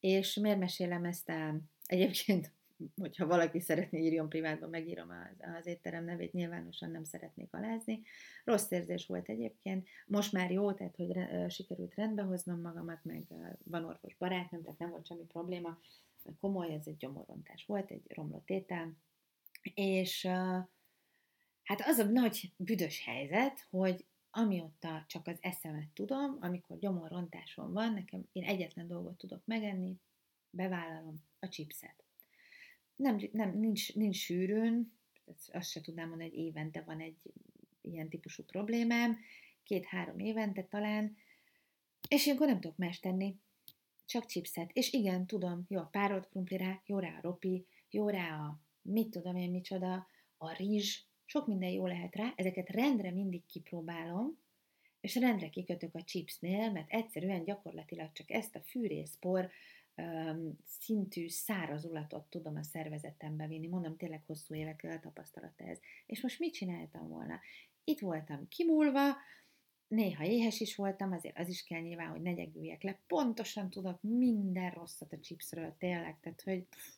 És 0.00 0.34
miért 0.34 0.58
mesélem 0.58 1.04
ezt 1.04 1.28
el? 1.28 1.60
Egyébként 1.86 2.52
hogyha 2.96 3.26
valaki 3.26 3.60
szeretné 3.60 4.00
írjon 4.00 4.28
privátban, 4.28 4.70
megírom 4.70 5.08
az, 5.10 5.48
az 5.58 5.66
étterem 5.66 6.04
nevét, 6.04 6.32
nyilvánosan 6.32 6.90
nem 6.90 7.04
szeretnék 7.04 7.54
alázni. 7.54 8.02
Rossz 8.44 8.70
érzés 8.70 9.06
volt 9.06 9.28
egyébként, 9.28 9.88
most 10.06 10.32
már 10.32 10.50
jó, 10.50 10.72
tehát 10.72 10.96
hogy 10.96 11.12
re, 11.12 11.48
sikerült 11.48 11.94
rendbe 11.94 12.22
hoznom 12.22 12.60
magamat, 12.60 13.04
meg 13.04 13.26
van 13.64 13.84
orvos 13.84 14.16
barátnőm, 14.16 14.62
tehát 14.62 14.78
nem 14.78 14.90
volt 14.90 15.06
semmi 15.06 15.24
probléma, 15.24 15.78
komoly, 16.40 16.72
ez 16.72 16.86
egy 16.86 16.96
gyomorontás 16.96 17.64
volt, 17.66 17.90
egy 17.90 18.04
romlott 18.08 18.48
étel, 18.48 18.96
és 19.74 20.26
hát 21.62 21.80
az 21.80 21.98
a 21.98 22.04
nagy 22.04 22.52
büdös 22.56 23.04
helyzet, 23.04 23.66
hogy 23.70 24.06
amióta 24.36 25.04
csak 25.08 25.26
az 25.26 25.38
eszemet 25.40 25.88
tudom, 25.88 26.36
amikor 26.40 26.78
gyomorontásom 26.78 27.72
van, 27.72 27.92
nekem 27.92 28.28
én 28.32 28.44
egyetlen 28.44 28.86
dolgot 28.86 29.18
tudok 29.18 29.42
megenni, 29.44 29.96
bevállalom 30.50 31.22
a 31.38 31.48
chipset 31.48 32.06
nem, 32.96 33.20
nem 33.32 33.58
nincs, 33.58 33.94
nincs 33.94 34.16
sűrűn, 34.16 34.92
azt 35.52 35.70
se 35.70 35.80
tudnám 35.80 36.08
mondani, 36.08 36.30
hogy 36.30 36.38
évente 36.38 36.82
van 36.82 37.00
egy 37.00 37.16
ilyen 37.80 38.08
típusú 38.08 38.42
problémám, 38.42 39.18
két-három 39.62 40.18
évente 40.18 40.62
talán, 40.64 41.16
és 42.08 42.24
ilyenkor 42.24 42.46
nem 42.46 42.60
tudok 42.60 42.76
más 42.76 43.00
tenni, 43.00 43.36
csak 44.04 44.26
chipset. 44.26 44.70
És 44.72 44.92
igen, 44.92 45.26
tudom, 45.26 45.64
jó 45.68 45.80
a 45.80 45.88
párolt 45.90 46.28
krumpli 46.28 46.56
rá, 46.56 46.82
jó 46.86 46.98
rá 46.98 47.16
a 47.16 47.20
ropi, 47.20 47.66
jó 47.90 48.08
rá 48.08 48.38
a 48.38 48.60
mit 48.82 49.10
tudom 49.10 49.36
én 49.36 49.50
micsoda, 49.50 50.06
a 50.36 50.52
rizs, 50.52 51.04
sok 51.26 51.46
minden 51.46 51.70
jó 51.70 51.86
lehet 51.86 52.14
rá, 52.14 52.32
ezeket 52.36 52.68
rendre 52.68 53.10
mindig 53.10 53.46
kipróbálom, 53.46 54.38
és 55.00 55.14
rendre 55.14 55.48
kikötök 55.48 55.94
a 55.94 56.02
chipsnél, 56.02 56.70
mert 56.72 56.90
egyszerűen 56.90 57.44
gyakorlatilag 57.44 58.12
csak 58.12 58.30
ezt 58.30 58.56
a 58.56 58.60
fűrészpor 58.60 59.50
szintű 60.64 61.28
szárazulatot 61.28 62.24
tudom 62.30 62.56
a 62.56 62.62
szervezetembe 62.62 63.46
vinni. 63.46 63.66
Mondom, 63.66 63.96
tényleg 63.96 64.22
hosszú 64.26 64.54
évek 64.54 65.00
tapasztalata 65.02 65.64
ez. 65.64 65.78
És 66.06 66.22
most 66.22 66.38
mit 66.38 66.52
csináltam 66.52 67.08
volna? 67.08 67.40
Itt 67.84 68.00
voltam 68.00 68.48
kimúlva, 68.48 69.16
néha 69.88 70.24
éhes 70.24 70.60
is 70.60 70.76
voltam, 70.76 71.12
azért 71.12 71.38
az 71.38 71.48
is 71.48 71.64
kell 71.64 71.80
nyilván, 71.80 72.10
hogy 72.10 72.22
ne 72.22 72.32
gyegüljek 72.32 72.82
le. 72.82 72.98
Pontosan 73.06 73.70
tudok 73.70 74.02
minden 74.02 74.70
rosszat 74.70 75.12
a 75.12 75.20
chipsről, 75.20 75.74
tényleg, 75.78 76.20
tehát, 76.20 76.42
hogy 76.42 76.62
pff, 76.62 76.96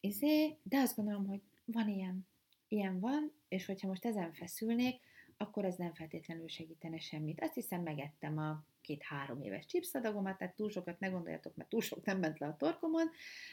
izé, 0.00 0.56
de 0.62 0.78
azt 0.78 0.96
gondolom, 0.96 1.26
hogy 1.26 1.40
van 1.64 1.88
ilyen. 1.88 2.26
Ilyen 2.74 3.00
van, 3.00 3.32
és 3.48 3.66
hogyha 3.66 3.88
most 3.88 4.04
ezen 4.04 4.32
feszülnék, 4.32 5.00
akkor 5.36 5.64
ez 5.64 5.76
nem 5.76 5.94
feltétlenül 5.94 6.48
segítene 6.48 6.98
semmit. 6.98 7.40
Azt 7.40 7.54
hiszem, 7.54 7.82
megettem 7.82 8.38
a 8.38 8.64
két-három 8.80 9.42
éves 9.42 9.66
chipszadagomat, 9.66 10.38
tehát 10.38 10.54
túl 10.54 10.70
sokat 10.70 10.98
ne 10.98 11.08
gondoljatok, 11.08 11.56
mert 11.56 11.68
túl 11.68 11.80
sok 11.80 12.04
nem 12.04 12.18
ment 12.18 12.38
le 12.38 12.46
a 12.46 12.56
torkomon, 12.56 13.10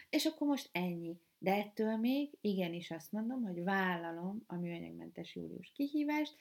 és 0.10 0.26
akkor 0.26 0.48
most 0.48 0.70
ennyi. 0.72 1.20
De 1.38 1.54
ettől 1.54 1.98
még 1.98 2.38
igenis 2.42 2.92
azt 2.92 3.12
mondom, 3.12 3.44
hogy 3.44 3.64
vállalom 3.64 4.44
a 4.48 4.56
műanyagmentes 4.56 5.36
július 5.36 5.72
kihívást, 5.76 6.36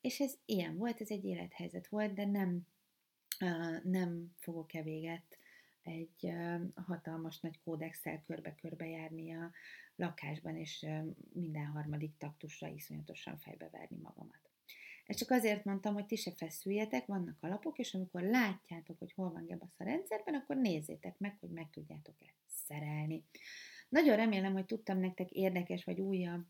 és 0.00 0.20
ez 0.20 0.38
ilyen 0.44 0.76
volt, 0.76 1.00
ez 1.00 1.10
egy 1.10 1.24
élethelyzet 1.24 1.88
volt, 1.88 2.14
de 2.14 2.26
nem, 2.26 2.66
nem 3.82 4.32
fogok-e 4.36 4.82
véget 4.82 5.38
egy 5.82 6.32
hatalmas 6.74 7.40
nagy 7.40 7.60
kódexel 7.64 8.22
körbe-körbe 8.26 8.86
járni 8.86 9.34
a 9.34 9.50
lakásban, 9.96 10.56
és 10.56 10.86
minden 11.32 11.66
harmadik 11.66 12.16
taktusra 12.18 12.68
iszonyatosan 12.68 13.38
fejbeverni 13.38 13.96
magamat. 14.02 14.40
Ezt 15.06 15.18
csak 15.18 15.30
azért 15.30 15.64
mondtam, 15.64 15.94
hogy 15.94 16.06
ti 16.06 16.16
se 16.16 16.30
feszüljetek, 16.30 17.06
vannak 17.06 17.36
alapok, 17.40 17.78
és 17.78 17.94
amikor 17.94 18.22
látjátok, 18.22 18.98
hogy 18.98 19.12
hol 19.12 19.30
van 19.32 19.46
gebasz 19.46 19.74
a 19.80 19.84
rendszerben, 19.84 20.34
akkor 20.34 20.56
nézzétek 20.56 21.18
meg, 21.18 21.36
hogy 21.40 21.50
meg 21.50 21.70
tudjátok-e 21.70 22.32
szerelni. 22.46 23.24
Nagyon 23.88 24.16
remélem, 24.16 24.52
hogy 24.52 24.64
tudtam 24.64 24.98
nektek 24.98 25.30
érdekes 25.30 25.84
vagy 25.84 26.00
újabb 26.00 26.48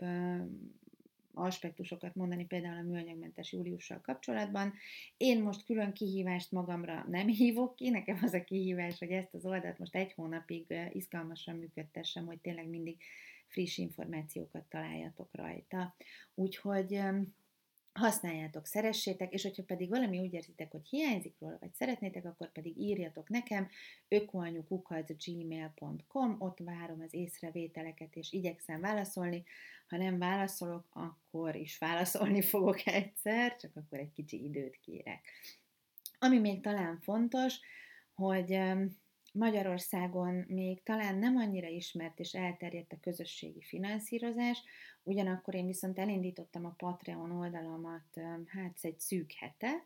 aspektusokat 1.35 2.15
mondani, 2.15 2.47
például 2.47 2.79
a 2.79 2.83
műanyagmentes 2.83 3.53
júliussal 3.53 4.01
kapcsolatban. 4.01 4.75
Én 5.17 5.43
most 5.43 5.65
külön 5.65 5.93
kihívást 5.93 6.53
magamra 6.53 7.05
nem 7.09 7.27
hívok 7.27 7.77
ki, 7.77 7.91
nekem 7.91 8.19
az 8.23 8.33
a 8.33 8.45
kihívás, 8.45 8.99
hogy 8.99 9.11
ezt 9.11 9.35
az 9.35 9.47
oldalt 9.47 9.79
most 9.79 9.95
egy 9.95 10.13
hónapig 10.13 10.75
izgalmasan 10.93 11.57
működtessem, 11.57 12.27
hogy 12.27 12.39
tényleg 12.39 12.69
mindig 12.69 12.97
friss 13.47 13.77
információkat 13.77 14.65
találjatok 14.65 15.29
rajta. 15.33 15.97
Úgyhogy 16.35 17.01
használjátok, 17.97 18.67
szeressétek, 18.67 19.33
és 19.33 19.43
hogyha 19.43 19.63
pedig 19.63 19.89
valami 19.89 20.19
úgy 20.19 20.33
érzitek, 20.33 20.71
hogy 20.71 20.89
hiányzik 20.89 21.37
róla, 21.39 21.57
vagy 21.61 21.75
szeretnétek, 21.75 22.25
akkor 22.25 22.53
pedig 22.53 22.79
írjatok 22.79 23.29
nekem 23.29 23.69
ökoanyukukat.gmail.com, 24.09 26.37
ott 26.39 26.59
várom 26.59 27.01
az 27.01 27.15
észrevételeket, 27.15 28.17
és 28.17 28.33
igyekszem 28.33 28.81
válaszolni. 28.81 29.45
Ha 29.89 29.97
nem 29.97 30.19
válaszolok, 30.19 30.87
akkor 30.93 31.57
is 31.57 31.79
válaszolni 31.79 32.43
fogok 32.43 32.87
egyszer, 32.87 33.57
csak 33.57 33.77
akkor 33.77 33.99
egy 33.99 34.13
kicsi 34.13 34.45
időt 34.45 34.81
kérek. 34.81 35.31
Ami 36.19 36.39
még 36.39 36.61
talán 36.61 37.01
fontos, 37.01 37.61
hogy 38.15 38.59
Magyarországon 39.37 40.45
még 40.49 40.83
talán 40.83 41.19
nem 41.19 41.37
annyira 41.37 41.69
ismert 41.69 42.21
és 42.21 42.33
elterjedt 42.35 42.93
a 42.93 43.01
közösségi 43.01 43.63
finanszírozás, 43.63 44.63
ugyanakkor 45.03 45.55
én 45.55 45.67
viszont 45.67 45.99
elindítottam 45.99 46.65
a 46.65 46.75
Patreon 46.77 47.31
oldalamat 47.31 48.21
hát 48.47 48.79
egy 48.81 49.01
szűk 49.01 49.33
hete, 49.33 49.85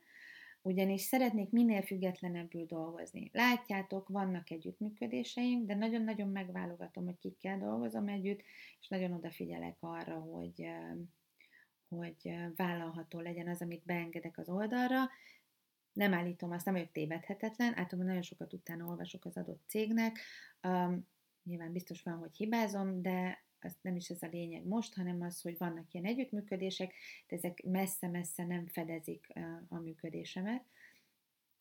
ugyanis 0.62 1.00
szeretnék 1.00 1.50
minél 1.50 1.82
függetlenebbül 1.82 2.66
dolgozni. 2.66 3.30
Látjátok, 3.32 4.08
vannak 4.08 4.50
együttműködéseim, 4.50 5.66
de 5.66 5.74
nagyon-nagyon 5.74 6.28
megválogatom, 6.28 7.04
hogy 7.04 7.18
kikkel 7.18 7.58
dolgozom 7.58 8.08
együtt, 8.08 8.42
és 8.80 8.88
nagyon 8.88 9.12
odafigyelek 9.12 9.76
arra, 9.80 10.14
hogy, 10.14 10.66
hogy 11.88 12.34
vállalható 12.56 13.20
legyen 13.20 13.48
az, 13.48 13.62
amit 13.62 13.84
beengedek 13.84 14.38
az 14.38 14.48
oldalra, 14.48 15.10
nem 16.00 16.14
állítom, 16.14 16.50
azt 16.50 16.64
nem 16.64 16.74
vagyok 16.74 16.92
tévedhetetlen, 16.92 17.68
általában 17.68 18.06
nagyon 18.06 18.22
sokat 18.22 18.52
utána 18.52 18.86
olvasok 18.86 19.24
az 19.24 19.36
adott 19.36 19.62
cégnek, 19.66 20.18
um, 20.62 21.06
nyilván 21.44 21.72
biztos 21.72 22.02
van, 22.02 22.18
hogy 22.18 22.36
hibázom, 22.36 23.02
de 23.02 23.44
az 23.60 23.76
nem 23.80 23.96
is 23.96 24.08
ez 24.08 24.22
a 24.22 24.28
lényeg 24.32 24.66
most, 24.66 24.94
hanem 24.94 25.22
az, 25.22 25.40
hogy 25.40 25.58
vannak 25.58 25.92
ilyen 25.92 26.06
együttműködések, 26.06 26.94
de 27.28 27.36
ezek 27.36 27.62
messze-messze 27.64 28.44
nem 28.46 28.66
fedezik 28.66 29.26
a 29.68 29.78
működésemet. 29.78 30.64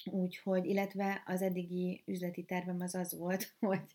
Úgyhogy, 0.06 0.66
illetve 0.66 1.24
az 1.26 1.42
eddigi 1.42 2.04
üzleti 2.06 2.44
tervem 2.44 2.82
az 2.82 2.96
az 2.96 3.18
volt, 3.18 3.54
hogy, 3.60 3.94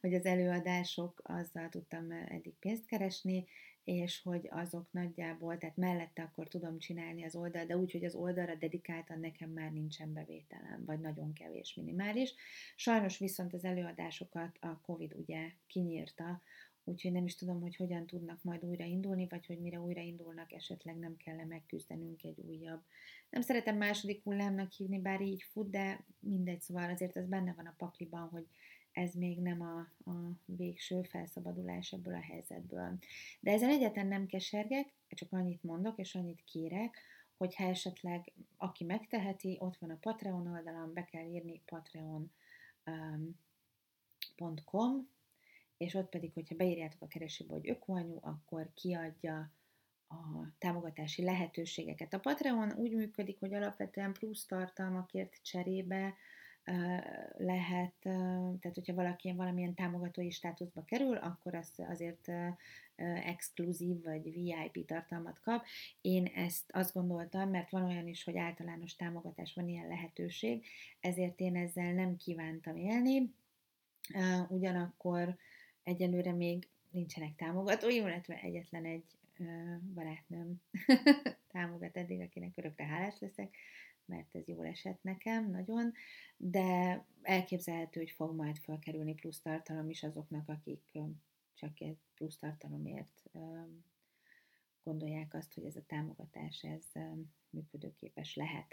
hogy 0.00 0.14
az 0.14 0.24
előadások, 0.24 1.20
azzal 1.24 1.68
tudtam 1.68 2.10
eddig 2.10 2.54
pénzt 2.58 2.86
keresni, 2.86 3.44
és 3.86 4.22
hogy 4.22 4.48
azok 4.50 4.92
nagyjából, 4.92 5.58
tehát 5.58 5.76
mellette 5.76 6.22
akkor 6.22 6.48
tudom 6.48 6.78
csinálni 6.78 7.24
az 7.24 7.36
oldal, 7.36 7.64
de 7.64 7.76
úgy, 7.76 7.92
hogy 7.92 8.04
az 8.04 8.14
oldalra 8.14 8.54
dedikáltan 8.54 9.20
nekem 9.20 9.50
már 9.50 9.72
nincsen 9.72 10.12
bevételem, 10.12 10.84
vagy 10.84 11.00
nagyon 11.00 11.32
kevés, 11.32 11.74
minimális. 11.74 12.34
Sajnos 12.76 13.18
viszont 13.18 13.54
az 13.54 13.64
előadásokat 13.64 14.56
a 14.60 14.80
Covid 14.80 15.14
ugye 15.14 15.50
kinyírta, 15.66 16.42
úgyhogy 16.84 17.12
nem 17.12 17.24
is 17.24 17.36
tudom, 17.36 17.60
hogy 17.60 17.76
hogyan 17.76 18.06
tudnak 18.06 18.42
majd 18.42 18.64
újraindulni, 18.64 19.26
vagy 19.30 19.46
hogy 19.46 19.60
mire 19.60 19.80
újraindulnak, 19.80 20.52
esetleg 20.52 20.96
nem 20.96 21.16
kell 21.16 21.44
megküzdenünk 21.44 22.22
egy 22.22 22.38
újabb. 22.38 22.82
Nem 23.30 23.42
szeretem 23.42 23.76
második 23.76 24.22
hullámnak 24.22 24.72
hívni, 24.72 24.98
bár 24.98 25.20
így 25.20 25.42
fut, 25.42 25.70
de 25.70 26.04
mindegy, 26.18 26.60
szóval 26.60 26.90
azért 26.90 27.16
ez 27.16 27.26
benne 27.26 27.52
van 27.56 27.66
a 27.66 27.74
pakliban, 27.76 28.28
hogy 28.28 28.46
ez 28.96 29.14
még 29.14 29.40
nem 29.40 29.60
a, 29.60 29.78
a 30.10 30.32
végső 30.44 31.02
felszabadulás 31.02 31.92
ebből 31.92 32.14
a 32.14 32.20
helyzetből. 32.20 32.98
De 33.40 33.50
ezen 33.50 33.68
egyetlen 33.68 34.06
nem 34.06 34.26
kesergek, 34.26 34.92
csak 35.08 35.32
annyit 35.32 35.62
mondok, 35.62 35.98
és 35.98 36.14
annyit 36.14 36.44
kérek, 36.44 36.98
hogyha 37.36 37.64
esetleg 37.64 38.32
aki 38.56 38.84
megteheti, 38.84 39.56
ott 39.60 39.76
van 39.76 39.90
a 39.90 39.98
Patreon 40.00 40.46
oldalam, 40.46 40.92
be 40.92 41.04
kell 41.04 41.24
írni 41.24 41.62
patreon.com, 41.64 42.30
um, 44.80 45.08
és 45.76 45.94
ott 45.94 46.08
pedig, 46.08 46.32
hogyha 46.32 46.54
beírjátok 46.54 47.02
a 47.02 47.06
keresőbe, 47.06 47.52
hogy 47.52 47.68
ökoanyu, 47.68 48.18
akkor 48.20 48.70
kiadja 48.74 49.52
a 50.08 50.16
támogatási 50.58 51.22
lehetőségeket. 51.22 52.14
A 52.14 52.20
Patreon 52.20 52.72
úgy 52.72 52.92
működik, 52.92 53.38
hogy 53.38 53.54
alapvetően 53.54 54.12
plusz 54.12 54.46
tartalmakért 54.46 55.42
cserébe 55.42 56.14
lehet, 57.36 57.94
tehát 58.00 58.74
hogyha 58.74 58.94
valaki 58.94 59.32
valamilyen 59.32 59.74
támogatói 59.74 60.30
státuszba 60.30 60.84
kerül, 60.84 61.16
akkor 61.16 61.54
az 61.54 61.72
azért 61.76 62.30
exkluzív 63.24 64.02
vagy 64.02 64.32
VIP 64.32 64.86
tartalmat 64.86 65.40
kap. 65.40 65.64
Én 66.00 66.26
ezt 66.26 66.70
azt 66.72 66.92
gondoltam, 66.92 67.50
mert 67.50 67.70
van 67.70 67.84
olyan 67.84 68.06
is, 68.06 68.24
hogy 68.24 68.36
általános 68.36 68.96
támogatás 68.96 69.54
van 69.54 69.68
ilyen 69.68 69.88
lehetőség, 69.88 70.64
ezért 71.00 71.40
én 71.40 71.56
ezzel 71.56 71.92
nem 71.92 72.16
kívántam 72.16 72.76
élni. 72.76 73.34
Ugyanakkor 74.48 75.36
egyelőre 75.82 76.32
még 76.32 76.68
nincsenek 76.90 77.34
támogatóim, 77.34 78.06
illetve 78.06 78.34
egyetlen 78.34 78.84
egy 78.84 79.04
barátnőm 79.94 80.62
támogat 81.52 81.96
eddig, 81.96 82.20
akinek 82.20 82.52
örökre 82.54 82.84
hálás 82.84 83.18
leszek, 83.18 83.56
mert 84.06 84.34
ez 84.34 84.48
jól 84.48 84.66
esett 84.66 85.02
nekem 85.02 85.50
nagyon, 85.50 85.92
de 86.36 87.04
elképzelhető, 87.22 88.00
hogy 88.00 88.10
fog 88.10 88.34
majd 88.34 88.58
felkerülni 88.58 89.14
plusz 89.14 89.40
tartalom 89.40 89.90
is 89.90 90.02
azoknak, 90.02 90.48
akik 90.48 90.98
csak 91.54 91.80
egy 91.80 91.98
plusz 92.14 92.36
tartalomért 92.36 93.30
gondolják 94.82 95.34
azt, 95.34 95.54
hogy 95.54 95.64
ez 95.64 95.76
a 95.76 95.84
támogatás 95.86 96.62
ez 96.62 97.02
működőképes 97.50 98.34
lehet. 98.34 98.66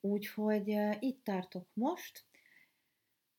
Úgyhogy 0.00 0.76
itt 0.98 1.24
tartok 1.24 1.68
most. 1.72 2.24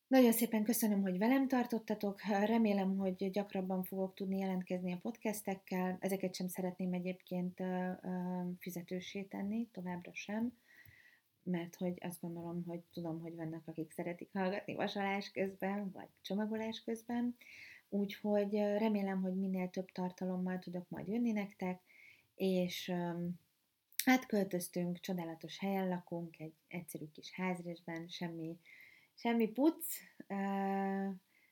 Nagyon 0.07 0.31
szépen 0.31 0.63
köszönöm, 0.63 1.01
hogy 1.01 1.17
velem 1.17 1.47
tartottatok. 1.47 2.21
Remélem, 2.21 2.97
hogy 2.97 3.29
gyakrabban 3.29 3.83
fogok 3.83 4.13
tudni 4.13 4.37
jelentkezni 4.37 4.93
a 4.93 4.99
podcastekkel. 5.01 5.97
Ezeket 5.99 6.35
sem 6.35 6.47
szeretném 6.47 6.93
egyébként 6.93 7.63
fizetősé 8.59 9.23
tenni, 9.23 9.67
továbbra 9.71 10.13
sem 10.13 10.53
mert 11.43 11.75
hogy 11.75 11.97
azt 12.01 12.21
gondolom, 12.21 12.63
hogy 12.67 12.79
tudom, 12.93 13.19
hogy 13.19 13.35
vannak, 13.35 13.67
akik 13.67 13.91
szeretik 13.91 14.29
hallgatni 14.33 14.75
vasalás 14.75 15.31
közben, 15.31 15.91
vagy 15.91 16.07
csomagolás 16.21 16.83
közben, 16.83 17.35
úgyhogy 17.89 18.53
remélem, 18.53 19.21
hogy 19.21 19.35
minél 19.35 19.69
több 19.69 19.91
tartalommal 19.91 20.59
tudok 20.59 20.89
majd 20.89 21.07
jönni 21.07 21.31
nektek, 21.31 21.81
és 22.35 22.93
hát 24.05 24.25
költöztünk, 24.25 24.99
csodálatos 24.99 25.59
helyen 25.59 25.87
lakunk, 25.87 26.39
egy 26.39 26.53
egyszerű 26.67 27.05
kis 27.11 27.31
házrésben, 27.31 28.07
semmi, 28.07 28.57
semmi 29.15 29.47
puc, 29.47 29.85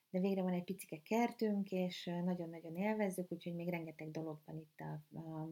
de 0.10 0.20
végre 0.20 0.42
van 0.42 0.54
egy 0.54 0.64
picike 0.64 1.02
kertünk, 1.02 1.72
és 1.72 2.06
nagyon-nagyon 2.24 2.76
élvezzük, 2.76 3.32
úgyhogy 3.32 3.56
még 3.56 3.70
rengeteg 3.70 4.12
dolog 4.12 4.40
van 4.46 4.58
itt 4.58 4.80
a, 4.80 5.18
a, 5.18 5.50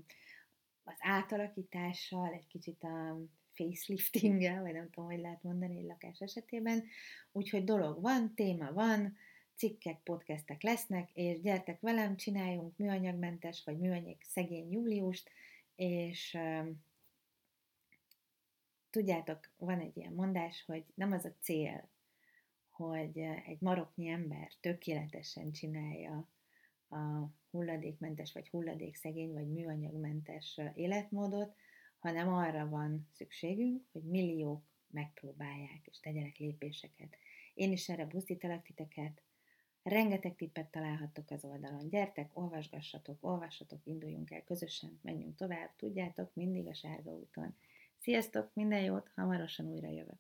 az 0.84 0.98
átalakítással, 1.00 2.34
egy 2.34 2.48
kicsit 2.48 2.84
a 2.84 3.18
faceliftinggel, 3.58 4.62
vagy 4.62 4.74
nem 4.74 4.90
tudom, 4.90 5.10
hogy 5.10 5.20
lehet 5.20 5.44
mondani 5.44 5.78
egy 5.78 5.86
lakás 5.86 6.20
esetében. 6.20 6.84
Úgyhogy 7.32 7.64
dolog 7.64 8.02
van, 8.02 8.34
téma 8.36 8.74
van, 8.74 9.18
cikkek, 9.56 10.00
podcastek 10.04 10.62
lesznek, 10.62 11.10
és 11.14 11.42
gyertek 11.42 11.80
velem, 11.80 12.16
csináljunk 12.16 12.78
műanyagmentes, 12.78 13.64
vagy 13.64 13.78
műanyag 13.78 14.18
szegény 14.22 14.72
júliust, 14.72 15.30
és 15.76 16.38
tudjátok, 18.90 19.50
van 19.58 19.80
egy 19.80 19.98
ilyen 19.98 20.14
mondás, 20.14 20.64
hogy 20.66 20.84
nem 20.94 21.12
az 21.12 21.26
a 21.26 21.34
cél, 21.42 21.90
hogy 22.70 23.18
egy 23.46 23.58
maroknyi 23.60 24.08
ember 24.08 24.52
tökéletesen 24.60 25.52
csinálja 25.52 26.28
a 26.90 27.30
hulladékmentes, 27.52 28.34
vagy 28.34 28.50
hulladékszegény, 28.50 29.34
vagy 29.34 29.52
műanyagmentes 29.52 30.60
életmódot, 30.74 31.56
hanem 32.08 32.34
arra 32.34 32.70
van 32.70 33.08
szükségünk, 33.14 33.84
hogy 33.92 34.04
milliók 34.04 34.64
megpróbálják 34.90 35.88
és 35.88 36.00
tegyenek 36.00 36.38
lépéseket. 36.38 37.18
Én 37.54 37.72
is 37.72 37.90
erre 37.90 38.06
buzdítalak 38.06 38.64
titeket, 38.64 39.22
rengeteg 39.84 40.36
tippet 40.36 40.72
találhattok 40.72 41.32
az 41.32 41.44
oldalon. 41.44 41.90
Gyertek, 41.90 42.30
olvasgassatok, 42.34 43.18
olvassatok, 43.24 43.86
induljunk 43.86 44.32
el 44.32 44.44
közösen, 44.44 45.00
menjünk 45.02 45.36
tovább, 45.36 45.76
tudjátok, 45.76 46.34
mindig 46.34 46.68
a 46.68 46.74
sárga 46.74 47.12
úton. 47.12 47.56
Sziasztok, 47.98 48.54
minden 48.54 48.84
jót, 48.84 49.12
hamarosan 49.16 49.68
újra 49.68 49.90
jövök. 49.90 50.20